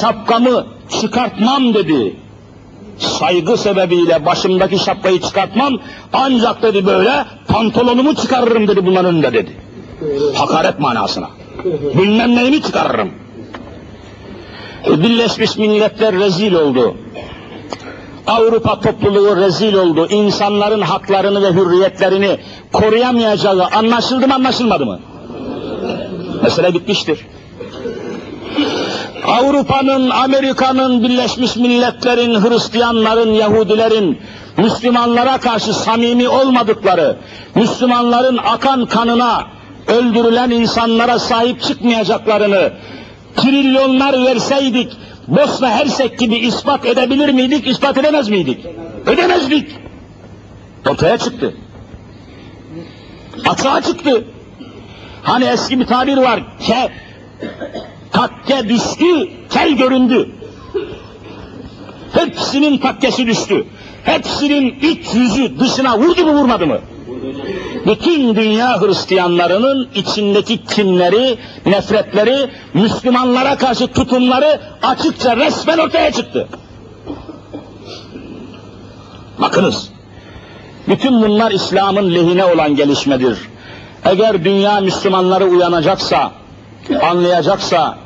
şapkamı 0.00 0.66
çıkartmam 1.00 1.74
dedi. 1.74 2.16
Saygı 2.98 3.56
sebebiyle 3.56 4.26
başımdaki 4.26 4.78
şapkayı 4.78 5.20
çıkartmam 5.20 5.78
ancak 6.12 6.62
dedi 6.62 6.86
böyle 6.86 7.24
pantolonumu 7.48 8.14
çıkarırım 8.14 8.68
dedi 8.68 8.86
bunların 8.86 9.14
önünde 9.14 9.32
dedi. 9.32 9.50
Hakaret 10.34 10.78
manasına. 10.80 11.28
Bilmem 11.98 12.36
neyini 12.36 12.62
çıkarırım. 12.62 13.10
E, 14.86 15.02
Birleşmiş 15.02 15.56
Milletler 15.56 16.14
rezil 16.14 16.52
oldu. 16.52 16.96
Avrupa 18.26 18.80
topluluğu 18.80 19.36
rezil 19.36 19.74
oldu. 19.74 20.06
İnsanların 20.10 20.80
haklarını 20.80 21.42
ve 21.42 21.60
hürriyetlerini 21.60 22.38
koruyamayacağı 22.72 23.64
anlaşıldı 23.64 24.28
mı 24.28 24.34
anlaşılmadı 24.34 24.86
mı? 24.86 25.00
Mesele 26.42 26.74
bitmiştir. 26.74 27.26
Avrupa'nın, 29.26 30.10
Amerika'nın, 30.10 31.02
Birleşmiş 31.02 31.56
Milletler'in, 31.56 32.40
Hristiyanların, 32.40 33.32
Yahudilerin 33.32 34.18
Müslümanlara 34.56 35.38
karşı 35.38 35.74
samimi 35.74 36.28
olmadıkları, 36.28 37.16
Müslümanların 37.54 38.38
akan 38.46 38.86
kanına, 38.86 39.44
öldürülen 39.88 40.50
insanlara 40.50 41.18
sahip 41.18 41.62
çıkmayacaklarını 41.62 42.72
trilyonlar 43.36 44.24
verseydik 44.24 44.92
Bosna 45.28 45.70
Hersek 45.70 46.18
gibi 46.18 46.36
ispat 46.36 46.86
edebilir 46.86 47.28
miydik, 47.28 47.66
ispat 47.66 47.98
edemez 47.98 48.28
miydik? 48.28 48.66
Edemezdik. 49.06 49.70
Ortaya 50.90 51.18
çıktı. 51.18 51.54
Açığa 53.48 53.82
çıktı. 53.82 54.24
Hani 55.22 55.44
eski 55.44 55.80
bir 55.80 55.86
tabir 55.86 56.16
var, 56.16 56.42
ke, 56.60 56.92
takke 58.12 58.68
düştü, 58.68 59.28
kel 59.50 59.72
göründü. 59.72 60.30
Hepsinin 62.12 62.78
takkesi 62.78 63.26
düştü. 63.26 63.66
Hepsinin 64.04 64.78
iç 64.80 65.14
yüzü 65.14 65.60
dışına 65.60 65.98
vurdu 65.98 66.26
mu 66.26 66.32
vurmadı 66.32 66.66
mı? 66.66 66.78
Bütün 67.86 68.36
dünya 68.36 68.80
Hristiyanlarının 68.80 69.88
içindeki 69.94 70.64
kinleri, 70.64 71.38
nefretleri, 71.66 72.50
Müslümanlara 72.74 73.56
karşı 73.56 73.86
tutumları 73.86 74.60
açıkça 74.82 75.36
resmen 75.36 75.78
ortaya 75.78 76.12
çıktı. 76.12 76.48
Bakınız, 79.38 79.88
bütün 80.88 81.22
bunlar 81.22 81.50
İslam'ın 81.50 82.14
lehine 82.14 82.44
olan 82.44 82.76
gelişmedir. 82.76 83.38
Eğer 84.04 84.44
dünya 84.44 84.80
Müslümanları 84.80 85.44
uyanacaksa, 85.44 86.32
anlayacaksa, 87.02 87.98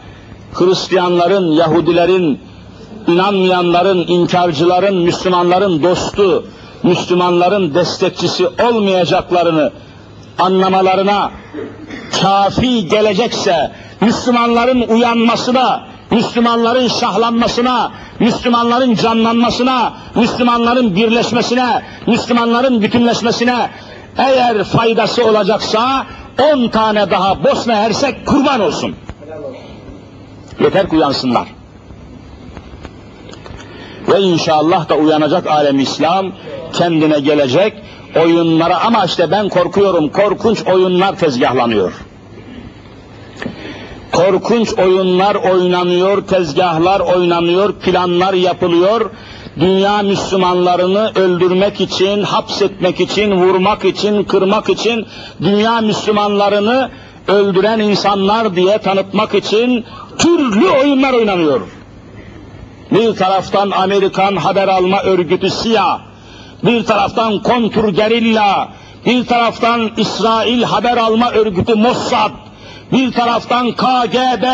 Hristiyanların, 0.53 1.53
Yahudilerin, 1.53 2.41
inanmayanların, 3.07 3.99
inkarcıların, 3.99 4.97
Müslümanların 4.97 5.83
dostu, 5.83 6.45
Müslümanların 6.83 7.75
destekçisi 7.75 8.47
olmayacaklarını 8.47 9.73
anlamalarına 10.39 11.31
kafi 12.23 12.89
gelecekse, 12.89 13.73
Müslümanların 14.01 14.81
uyanmasına, 14.89 15.87
Müslümanların 16.11 16.89
şahlanmasına, 16.89 17.93
Müslümanların 18.19 18.95
canlanmasına, 18.95 19.93
Müslümanların 20.15 20.97
birleşmesine, 20.97 21.83
Müslümanların 22.07 22.83
bütünleşmesine 22.83 23.71
eğer 24.19 24.65
faydası 24.65 25.27
olacaksa 25.27 26.07
on 26.53 26.69
tane 26.69 27.11
daha 27.11 27.45
Bosna 27.45 27.75
Hersek 27.75 28.27
kurban 28.27 28.61
olsun. 28.61 28.97
Yeter 30.61 30.89
ki 30.89 30.97
uyansınlar. 30.97 31.49
Ve 34.09 34.21
inşallah 34.21 34.89
da 34.89 34.95
uyanacak 34.95 35.47
alem 35.47 35.79
İslam 35.79 36.33
kendine 36.73 37.21
gelecek 37.21 37.73
oyunlara 38.17 38.81
ama 38.81 39.05
işte 39.05 39.31
ben 39.31 39.49
korkuyorum 39.49 40.09
korkunç 40.09 40.67
oyunlar 40.67 41.17
tezgahlanıyor. 41.19 41.93
Korkunç 44.13 44.79
oyunlar 44.79 45.35
oynanıyor, 45.35 46.27
tezgahlar 46.27 47.01
oynanıyor, 47.01 47.73
planlar 47.73 48.35
yapılıyor. 48.35 49.11
Dünya 49.61 50.03
Müslümanlarını 50.03 51.13
öldürmek 51.15 51.81
için, 51.81 52.23
hapsetmek 52.23 53.01
için, 53.01 53.33
vurmak 53.33 53.85
için, 53.85 54.25
kırmak 54.25 54.69
için, 54.69 55.07
dünya 55.43 55.81
Müslümanlarını 55.81 56.91
öldüren 57.29 57.79
insanlar 57.79 58.57
diye 58.57 58.79
tanıtmak 58.79 59.35
için 59.35 59.85
türlü 60.19 60.69
oyunlar 60.69 61.13
oynanıyor. 61.13 61.61
Bir 62.91 63.17
taraftan 63.17 63.71
Amerikan 63.71 64.37
haber 64.37 64.69
alma 64.69 65.03
örgütü 65.03 65.51
SİA, 65.51 66.10
bir 66.65 66.85
taraftan 66.85 67.43
kontur 67.43 67.89
gerilla, 67.89 68.69
bir 69.07 69.27
taraftan 69.27 69.91
İsrail 69.97 70.63
haber 70.63 70.97
alma 70.97 71.31
örgütü 71.31 71.75
Mossad, 71.75 72.31
bir 72.93 73.13
taraftan 73.13 73.73
KGB, 73.73 74.45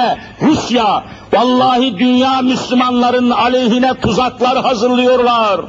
Rusya, 0.42 1.04
vallahi 1.32 1.98
dünya 1.98 2.42
Müslümanların 2.42 3.30
aleyhine 3.30 4.00
tuzaklar 4.00 4.62
hazırlıyorlar. 4.62 5.60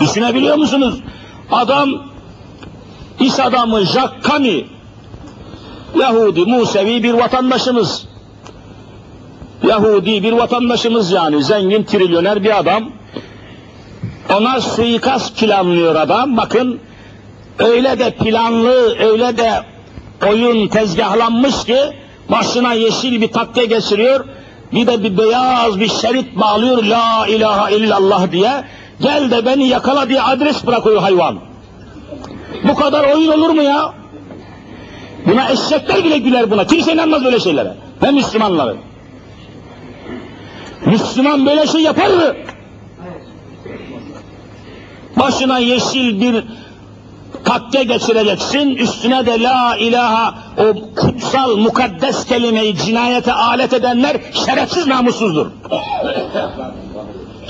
Düşünebiliyor 0.00 0.56
musunuz? 0.56 1.00
Adam, 1.50 1.90
iş 3.20 3.40
adamı 3.40 3.80
Jack 3.84 4.22
Kami, 4.22 4.66
Yahudi, 6.00 6.44
Musevi 6.44 7.02
bir 7.02 7.14
vatandaşımız. 7.14 8.04
Yahudi 9.68 10.22
bir 10.22 10.32
vatandaşımız 10.32 11.12
yani, 11.12 11.44
zengin, 11.44 11.84
trilyoner 11.84 12.44
bir 12.44 12.58
adam. 12.58 12.90
Ona 14.36 14.60
suikast 14.60 15.40
planlıyor 15.40 15.94
adam, 15.94 16.36
bakın, 16.36 16.80
öyle 17.58 17.98
de 17.98 18.10
planlı, 18.10 18.98
öyle 18.98 19.36
de 19.36 19.52
oyun 20.28 20.68
tezgahlanmış 20.68 21.64
ki, 21.64 21.78
başına 22.28 22.72
yeşil 22.72 23.20
bir 23.20 23.32
takke 23.32 23.64
geçiriyor, 23.64 24.24
bir 24.72 24.86
de 24.86 25.04
bir 25.04 25.18
beyaz 25.18 25.80
bir 25.80 25.88
şerit 25.88 26.36
bağlıyor, 26.36 26.84
la 26.84 27.26
ilahe 27.26 27.76
illallah 27.76 28.32
diye, 28.32 28.50
gel 29.00 29.30
de 29.30 29.46
beni 29.46 29.68
yakala 29.68 30.08
diye 30.08 30.22
adres 30.22 30.66
bırakıyor 30.66 31.00
hayvan. 31.00 31.38
Bu 32.64 32.74
kadar 32.74 33.14
oyun 33.14 33.32
olur 33.32 33.50
mu 33.50 33.62
ya? 33.62 33.92
Buna 35.26 35.50
eşekler 35.50 36.04
bile 36.04 36.18
güler 36.18 36.50
buna. 36.50 36.66
Kimse 36.66 36.92
inanmaz 36.92 37.24
böyle 37.24 37.40
şeylere. 37.40 37.74
Ve 38.02 38.10
Müslümanları. 38.10 38.76
Müslüman 40.86 41.46
böyle 41.46 41.66
şey 41.66 41.80
yapar 41.80 42.10
mı? 42.10 42.34
Başına 45.22 45.58
yeşil 45.58 46.20
bir 46.20 46.44
takke 47.44 47.84
geçireceksin, 47.84 48.70
üstüne 48.76 49.26
de 49.26 49.42
la 49.42 49.76
ilaha 49.76 50.34
o 50.58 50.94
kutsal 50.96 51.56
mukaddes 51.56 52.24
kelimeyi 52.24 52.76
cinayete 52.76 53.32
alet 53.32 53.72
edenler 53.72 54.16
şerefsiz 54.46 54.86
namussuzdur. 54.86 55.46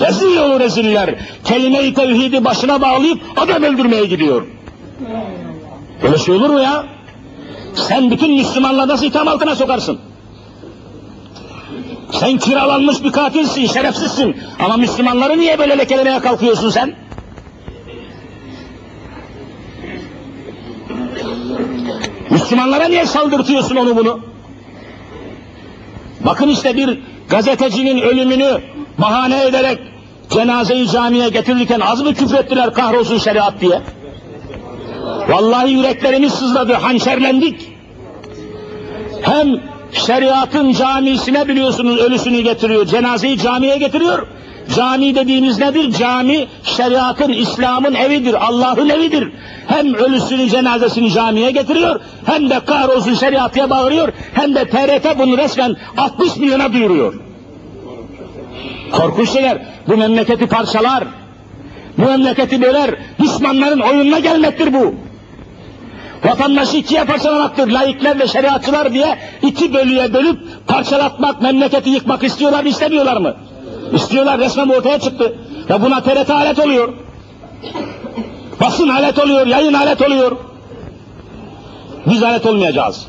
Rezil 0.00 0.36
olur 0.36 0.60
reziller. 0.60 1.14
Kelime-i 1.44 1.94
tevhidi 1.94 2.44
başına 2.44 2.80
bağlayıp 2.80 3.20
adam 3.36 3.62
öldürmeye 3.62 4.04
gidiyor. 4.04 4.46
Böyle 6.02 6.18
şey 6.18 6.34
olur 6.34 6.50
mu 6.50 6.60
ya? 6.60 6.84
Sen 7.74 8.10
bütün 8.10 8.34
Müslümanları 8.34 8.88
nasıl 8.88 9.06
itham 9.06 9.28
altına 9.28 9.56
sokarsın? 9.56 9.98
Sen 12.12 12.38
kiralanmış 12.38 13.04
bir 13.04 13.12
katilsin, 13.12 13.66
şerefsizsin. 13.66 14.36
Ama 14.64 14.76
Müslümanları 14.76 15.38
niye 15.38 15.58
böyle 15.58 15.78
lekelemeye 15.78 16.18
kalkıyorsun 16.18 16.70
sen? 16.70 16.94
Müslümanlara 22.53 22.88
niye 22.88 23.07
saldırtıyorsun 23.07 23.76
onu 23.76 23.96
bunu? 23.96 24.20
Bakın 26.20 26.48
işte 26.48 26.76
bir 26.76 26.98
gazetecinin 27.28 28.00
ölümünü 28.03 28.61
bahane 28.98 29.44
ederek 29.44 29.78
cenazeyi 30.30 30.88
camiye 30.88 31.28
getirirken 31.28 31.80
az 31.80 32.03
mı 32.03 32.14
küfrettiler 32.14 32.74
kahrolsun 32.74 33.18
şeriat 33.18 33.61
diye? 33.61 33.80
Vallahi 35.28 35.70
yüreklerimiz 35.70 36.32
sızladı, 36.32 36.72
hançerlendik. 36.72 37.72
Hem 39.22 39.48
şeriatın 39.92 40.72
camisine 40.72 41.48
biliyorsunuz 41.48 41.98
ölüsünü 41.98 42.40
getiriyor, 42.40 42.86
cenazeyi 42.86 43.38
camiye 43.38 43.76
getiriyor. 43.76 44.26
Cami 44.76 45.14
dediğimiz 45.14 45.58
nedir? 45.58 45.92
Cami 45.92 46.46
şeriatın, 46.64 47.32
İslam'ın 47.32 47.94
evidir, 47.94 48.34
Allah'ın 48.34 48.88
evidir. 48.88 49.32
Hem 49.66 49.94
ölüsünü, 49.94 50.50
cenazesini 50.50 51.12
camiye 51.12 51.50
getiriyor, 51.50 52.00
hem 52.26 52.50
de 52.50 52.60
kahrolsun 52.60 53.14
şeriatıya 53.14 53.70
bağırıyor, 53.70 54.12
hem 54.34 54.54
de 54.54 54.64
TRT 54.64 55.18
bunu 55.18 55.38
resmen 55.38 55.76
60 55.96 56.36
milyona 56.36 56.72
duyuruyor. 56.72 57.14
Korkunç 58.92 59.30
şeyler, 59.30 59.58
bu 59.88 59.96
memleketi 59.96 60.46
parçalar, 60.46 61.04
bu 61.98 62.02
memleketi 62.02 62.62
böler, 62.62 62.90
düşmanların 63.20 63.80
oyununa 63.80 64.18
gelmektir 64.18 64.72
bu. 64.72 64.94
Vatandaşı 66.24 66.76
ikiye 66.76 67.04
parçalamaktır. 67.04 67.68
Laikler 67.70 68.18
ve 68.18 68.26
şeriatçılar 68.28 68.92
diye 68.92 69.18
iki 69.42 69.74
bölüye 69.74 70.14
bölüp 70.14 70.38
parçalatmak, 70.66 71.42
memleketi 71.42 71.90
yıkmak 71.90 72.24
istiyorlar 72.24 72.64
istemiyorlar 72.64 73.16
mı? 73.16 73.36
İstiyorlar 73.95 74.38
resmen 74.40 74.68
ortaya 74.68 75.01
çıktı. 75.01 75.36
Ve 75.70 75.82
buna 75.82 76.01
TRT 76.03 76.30
alet 76.30 76.59
oluyor. 76.59 76.88
Basın 78.61 78.88
alet 78.88 79.18
oluyor, 79.18 79.47
yayın 79.47 79.74
alet 79.74 80.03
oluyor. 80.03 80.36
Biz 82.07 82.22
alet 82.22 82.47
olmayacağız. 82.47 83.07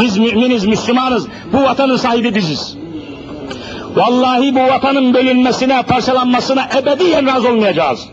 Biz 0.00 0.18
müminiz, 0.18 0.64
Müslümanız. 0.64 1.26
Bu 1.52 1.62
vatanın 1.62 1.96
sahibi 1.96 2.34
biziz. 2.34 2.76
Vallahi 3.96 4.54
bu 4.54 4.60
vatanın 4.60 5.14
bölünmesine, 5.14 5.82
parçalanmasına 5.82 6.68
ebediyen 6.82 7.26
razı 7.26 7.48
olmayacağız. 7.48 8.08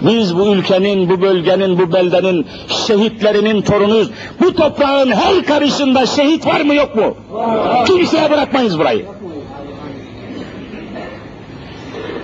Biz 0.00 0.38
bu 0.38 0.46
ülkenin, 0.46 1.08
bu 1.08 1.20
bölgenin, 1.22 1.78
bu 1.78 1.92
beldenin 1.92 2.46
şehitlerinin 2.86 3.62
torunuyuz. 3.62 4.10
Bu 4.40 4.54
toprağın 4.54 5.10
her 5.10 5.44
karışında 5.44 6.06
şehit 6.06 6.46
var 6.46 6.60
mı 6.60 6.74
yok 6.74 6.96
mu? 6.96 7.14
Kimseye 7.86 8.30
bırakmayız 8.30 8.78
burayı. 8.78 9.06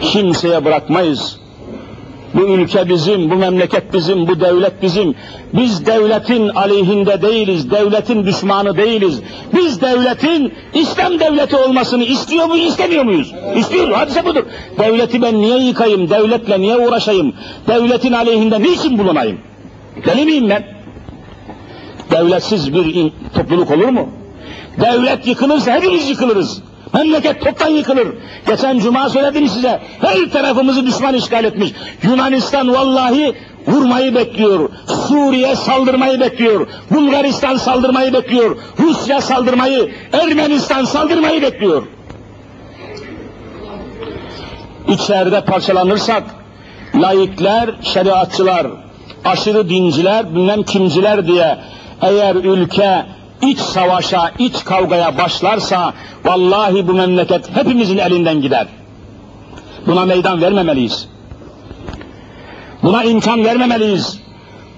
Kimseye 0.01 0.65
bırakmayız. 0.65 1.41
Bu 2.35 2.41
ülke 2.41 2.89
bizim, 2.89 3.31
bu 3.31 3.35
memleket 3.35 3.95
bizim, 3.95 4.29
bu 4.29 4.41
devlet 4.41 4.83
bizim. 4.83 5.15
Biz 5.55 5.87
devletin 5.87 6.49
aleyhinde 6.49 7.23
değiliz, 7.23 7.71
devletin 7.71 8.27
düşmanı 8.27 8.77
değiliz. 8.77 9.21
Biz 9.57 9.81
devletin 9.83 10.53
İslam 10.75 11.21
devleti 11.21 11.57
olmasını 11.57 12.05
istiyor 12.05 12.47
muyuz, 12.47 12.67
istemiyor 12.67 13.05
muyuz? 13.05 13.35
İstiyoruz, 13.57 13.95
hadise 13.95 14.25
budur. 14.25 14.45
Devleti 14.79 15.23
ben 15.23 15.43
niye 15.43 15.59
yıkayım, 15.59 16.11
devletle 16.11 16.61
niye 16.61 16.77
uğraşayım, 16.77 17.33
devletin 17.69 18.13
aleyhinde 18.13 18.63
niçin 18.63 18.99
bulunayım? 18.99 19.39
Deli 20.07 20.25
miyim 20.25 20.51
ben? 20.51 20.65
Devletsiz 22.11 22.75
bir 22.75 23.13
topluluk 23.35 23.71
olur 23.71 23.89
mu? 23.89 24.09
Devlet 24.81 25.27
yıkılırsa 25.27 25.73
hepimiz 25.73 26.11
yıkılırız. 26.11 26.63
Memleket 26.95 27.45
toptan 27.45 27.69
yıkılır. 27.69 28.09
Geçen 28.49 28.79
cuma 28.79 29.09
söyledim 29.09 29.49
size. 29.49 29.81
Her 30.01 30.31
tarafımızı 30.33 30.87
düşman 30.87 31.15
işgal 31.15 31.45
etmiş. 31.45 31.73
Yunanistan 32.03 32.75
vallahi 32.75 33.35
vurmayı 33.67 34.15
bekliyor. 34.15 34.71
Suriye 35.09 35.57
saldırmayı 35.57 36.21
bekliyor. 36.21 36.67
Bulgaristan 36.91 37.57
saldırmayı 37.57 38.13
bekliyor. 38.13 38.57
Rusya 38.79 39.21
saldırmayı, 39.21 39.95
Ermenistan 40.13 40.85
saldırmayı 40.85 41.43
bekliyor. 41.43 41.83
İçeride 44.89 45.45
parçalanırsak 45.45 46.23
laikler, 46.95 47.71
şeriatçılar, 47.83 48.67
aşırı 49.25 49.69
dinciler, 49.69 50.35
bilmem 50.35 50.63
kimciler 50.63 51.27
diye 51.27 51.59
eğer 52.03 52.35
ülke 52.35 53.05
iç 53.43 53.59
savaşa, 53.59 54.33
iç 54.39 54.65
kavgaya 54.65 55.19
başlarsa 55.19 55.95
vallahi 56.25 56.89
bu 56.89 56.93
memleket 56.93 57.57
hepimizin 57.57 57.99
elinden 57.99 58.41
gider. 58.41 58.67
Buna 59.87 60.05
meydan 60.05 60.43
vermemeliyiz. 60.43 61.09
Buna 62.83 63.05
imkan 63.05 63.45
vermemeliyiz. 63.45 64.21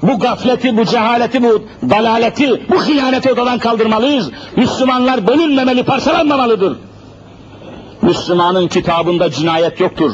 Bu 0.02 0.18
gafleti, 0.18 0.76
bu 0.76 0.84
cehaleti, 0.84 1.42
bu 1.42 1.64
dalaleti, 1.90 2.62
bu 2.70 2.82
hıyaneti 2.82 3.32
odadan 3.32 3.58
kaldırmalıyız. 3.58 4.30
Müslümanlar 4.56 5.26
bölünmemeli, 5.26 5.82
parçalanmamalıdır. 5.82 6.76
Müslümanın 8.02 8.68
kitabında 8.68 9.30
cinayet 9.30 9.80
yoktur. 9.80 10.12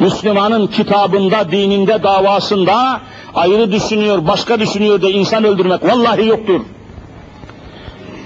Müslümanın 0.00 0.66
kitabında, 0.66 1.50
dininde, 1.50 2.02
davasında 2.02 3.00
ayrı 3.34 3.72
düşünüyor, 3.72 4.26
başka 4.26 4.60
düşünüyor 4.60 5.02
diye 5.02 5.12
insan 5.12 5.44
öldürmek 5.44 5.84
vallahi 5.84 6.26
yoktur. 6.26 6.60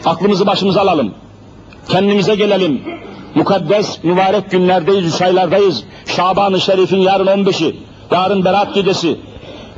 Aklımızı 0.06 0.46
başımıza 0.46 0.80
alalım. 0.80 1.14
Kendimize 1.88 2.34
gelelim. 2.34 2.82
Mukaddes, 3.34 4.04
mübarek 4.04 4.50
günlerdeyiz, 4.50 5.14
üç 5.14 5.22
aylardayız. 5.22 5.84
Şaban-ı 6.06 6.60
Şerif'in 6.60 6.96
yarın 6.96 7.26
15'i, 7.26 7.76
yarın 8.10 8.44
Berat 8.44 8.74
gecesi. 8.74 9.16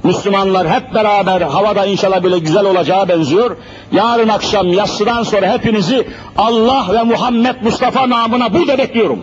Müslümanlar 0.03 0.69
hep 0.69 0.95
beraber 0.95 1.41
havada 1.41 1.87
inşallah 1.87 2.23
böyle 2.23 2.39
güzel 2.39 2.65
olacağı 2.65 3.09
benziyor. 3.09 3.57
Yarın 3.93 4.29
akşam 4.29 4.69
yassıdan 4.69 5.23
sonra 5.23 5.53
hepinizi 5.53 6.09
Allah 6.37 6.87
ve 6.93 7.03
Muhammed 7.03 7.57
Mustafa 7.63 8.11
namına 8.11 8.55
burada 8.55 8.79
bekliyorum. 8.79 9.23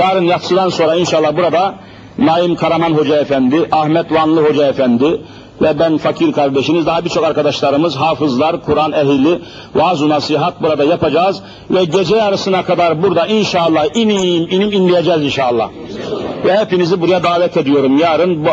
Yarın 0.00 0.24
yatsıdan 0.24 0.68
sonra 0.68 0.96
inşallah 0.96 1.36
burada 1.36 1.74
Naim 2.18 2.54
Karaman 2.56 2.92
Hoca 2.92 3.16
Efendi, 3.16 3.68
Ahmet 3.72 4.12
Vanlı 4.12 4.44
Hoca 4.48 4.66
Efendi, 4.66 5.20
ve 5.62 5.78
ben 5.78 5.98
fakir 5.98 6.32
kardeşiniz, 6.32 6.86
daha 6.86 7.04
birçok 7.04 7.24
arkadaşlarımız, 7.24 7.96
hafızlar, 7.96 8.62
Kur'an 8.62 8.92
ehli, 8.92 9.40
vaaz 9.74 10.02
nasihat 10.02 10.62
burada 10.62 10.84
yapacağız 10.84 11.42
ve 11.70 11.84
gece 11.84 12.16
yarısına 12.16 12.64
kadar 12.64 13.02
burada 13.02 13.26
inşallah 13.26 13.84
inim 13.94 14.48
inim 14.50 14.72
inleyeceğiz 14.72 15.24
inşallah. 15.24 15.70
Ve 16.44 16.58
hepinizi 16.58 17.00
buraya 17.00 17.22
davet 17.22 17.56
ediyorum. 17.56 17.98
Yarın 17.98 18.44
bu 18.44 18.48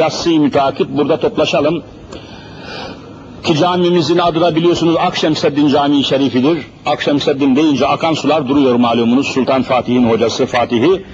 yatsıyı 0.00 0.40
mütakip 0.40 0.88
burada 0.88 1.16
toplaşalım. 1.16 1.82
Ki 3.44 3.54
camimizin 3.54 4.18
adı 4.18 4.40
da 4.40 4.56
biliyorsunuz 4.56 4.96
Akşemseddin 4.98 5.68
Camii 5.68 6.04
Şerifidir. 6.04 6.58
Akşemseddin 6.86 7.56
deyince 7.56 7.86
akan 7.86 8.14
sular 8.14 8.48
duruyor 8.48 8.74
malumunuz. 8.74 9.26
Sultan 9.26 9.62
Fatih'in 9.62 10.10
hocası 10.10 10.46
Fatih'i. 10.46 11.04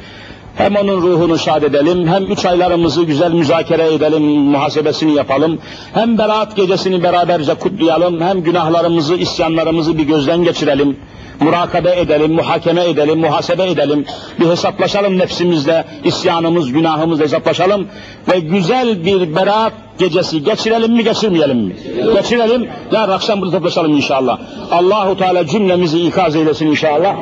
Hem 0.56 0.76
onun 0.76 1.02
ruhunu 1.02 1.38
şad 1.38 1.62
edelim, 1.62 2.08
hem 2.08 2.24
üç 2.24 2.44
aylarımızı 2.44 3.02
güzel 3.02 3.32
müzakere 3.32 3.94
edelim, 3.94 4.22
muhasebesini 4.22 5.14
yapalım. 5.14 5.58
Hem 5.94 6.18
beraat 6.18 6.56
gecesini 6.56 7.02
beraberce 7.02 7.54
kutlayalım, 7.54 8.20
hem 8.20 8.42
günahlarımızı, 8.42 9.14
isyanlarımızı 9.14 9.98
bir 9.98 10.04
gözden 10.04 10.44
geçirelim. 10.44 10.96
Murakabe 11.40 12.00
edelim, 12.00 12.32
muhakeme 12.32 12.88
edelim, 12.88 13.18
muhasebe 13.18 13.70
edelim. 13.70 14.06
Bir 14.40 14.46
hesaplaşalım 14.46 15.18
nefsimizle, 15.18 15.84
isyanımız, 16.04 16.72
günahımızla 16.72 17.24
hesaplaşalım. 17.24 17.86
Ve 18.28 18.40
güzel 18.40 19.04
bir 19.04 19.34
beraat 19.34 19.72
gecesi 20.00 20.44
geçirelim 20.44 20.92
mi, 20.92 21.04
geçirmeyelim 21.04 21.58
mi? 21.58 21.76
Geçirelim, 22.14 22.68
yarın 22.92 23.12
akşam 23.12 23.40
burada 23.40 23.56
toplaşalım 23.56 23.96
inşallah. 23.96 24.38
Allahu 24.70 25.16
Teala 25.16 25.46
cümlemizi 25.46 26.00
ikaz 26.00 26.36
eylesin 26.36 26.66
inşallah. 26.66 27.16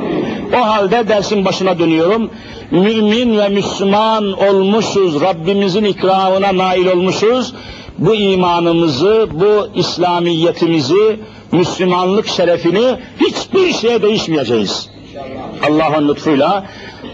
O 0.55 0.67
halde 0.67 1.09
dersin 1.09 1.45
başına 1.45 1.79
dönüyorum. 1.79 2.31
Mümin 2.71 3.39
ve 3.39 3.49
Müslüman 3.49 4.33
olmuşuz, 4.33 5.21
Rabbimizin 5.21 5.85
ikramına 5.85 6.57
nail 6.57 6.87
olmuşuz. 6.87 7.55
Bu 7.99 8.15
imanımızı, 8.15 9.29
bu 9.33 9.69
İslamiyetimizi, 9.75 11.21
Müslümanlık 11.53 12.29
şerefini 12.29 12.97
hiçbir 13.21 13.73
şeye 13.73 14.03
değişmeyeceğiz. 14.03 14.91
Allah'ın 15.69 16.09
lütfuyla, 16.09 16.65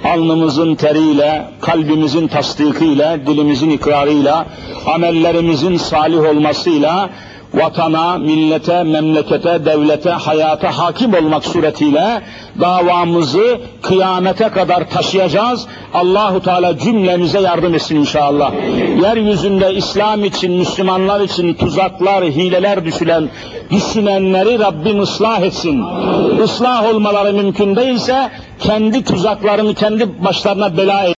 alnımızın 0.05 0.75
teriyle, 0.75 1.45
kalbimizin 1.61 2.29
tasdikiyle, 2.29 3.21
dilimizin 3.27 3.71
ikrarıyla, 3.71 4.47
amellerimizin 4.87 5.77
salih 5.77 6.21
olmasıyla, 6.21 7.11
vatana, 7.55 8.19
millete, 8.19 8.83
memlekete, 8.83 9.65
devlete, 9.65 10.11
hayata 10.11 10.79
hakim 10.79 11.15
olmak 11.15 11.45
suretiyle 11.45 12.23
davamızı 12.61 13.59
kıyamete 13.83 14.49
kadar 14.49 14.91
taşıyacağız. 14.91 15.67
Allahu 15.95 16.43
Teala 16.43 16.79
cümlemize 16.79 17.41
yardım 17.41 17.75
etsin 17.75 17.97
inşallah. 17.97 18.53
Yeryüzünde 19.03 19.75
İslam 19.75 20.25
için, 20.25 20.53
Müslümanlar 20.53 21.21
için 21.21 21.55
tuzaklar, 21.55 22.25
hileler 22.25 22.85
düşülen, 22.85 23.29
düşünenleri 23.71 24.59
Rabbim 24.59 25.01
ıslah 25.01 25.41
etsin. 25.41 25.85
Islah 26.45 26.95
olmaları 26.95 27.33
mümkün 27.33 27.77
değilse 27.77 28.31
kendi 28.61 29.05
tuzaklarını 29.05 29.75
kendi 29.75 30.25
başlarına 30.25 30.77
bela 30.77 31.05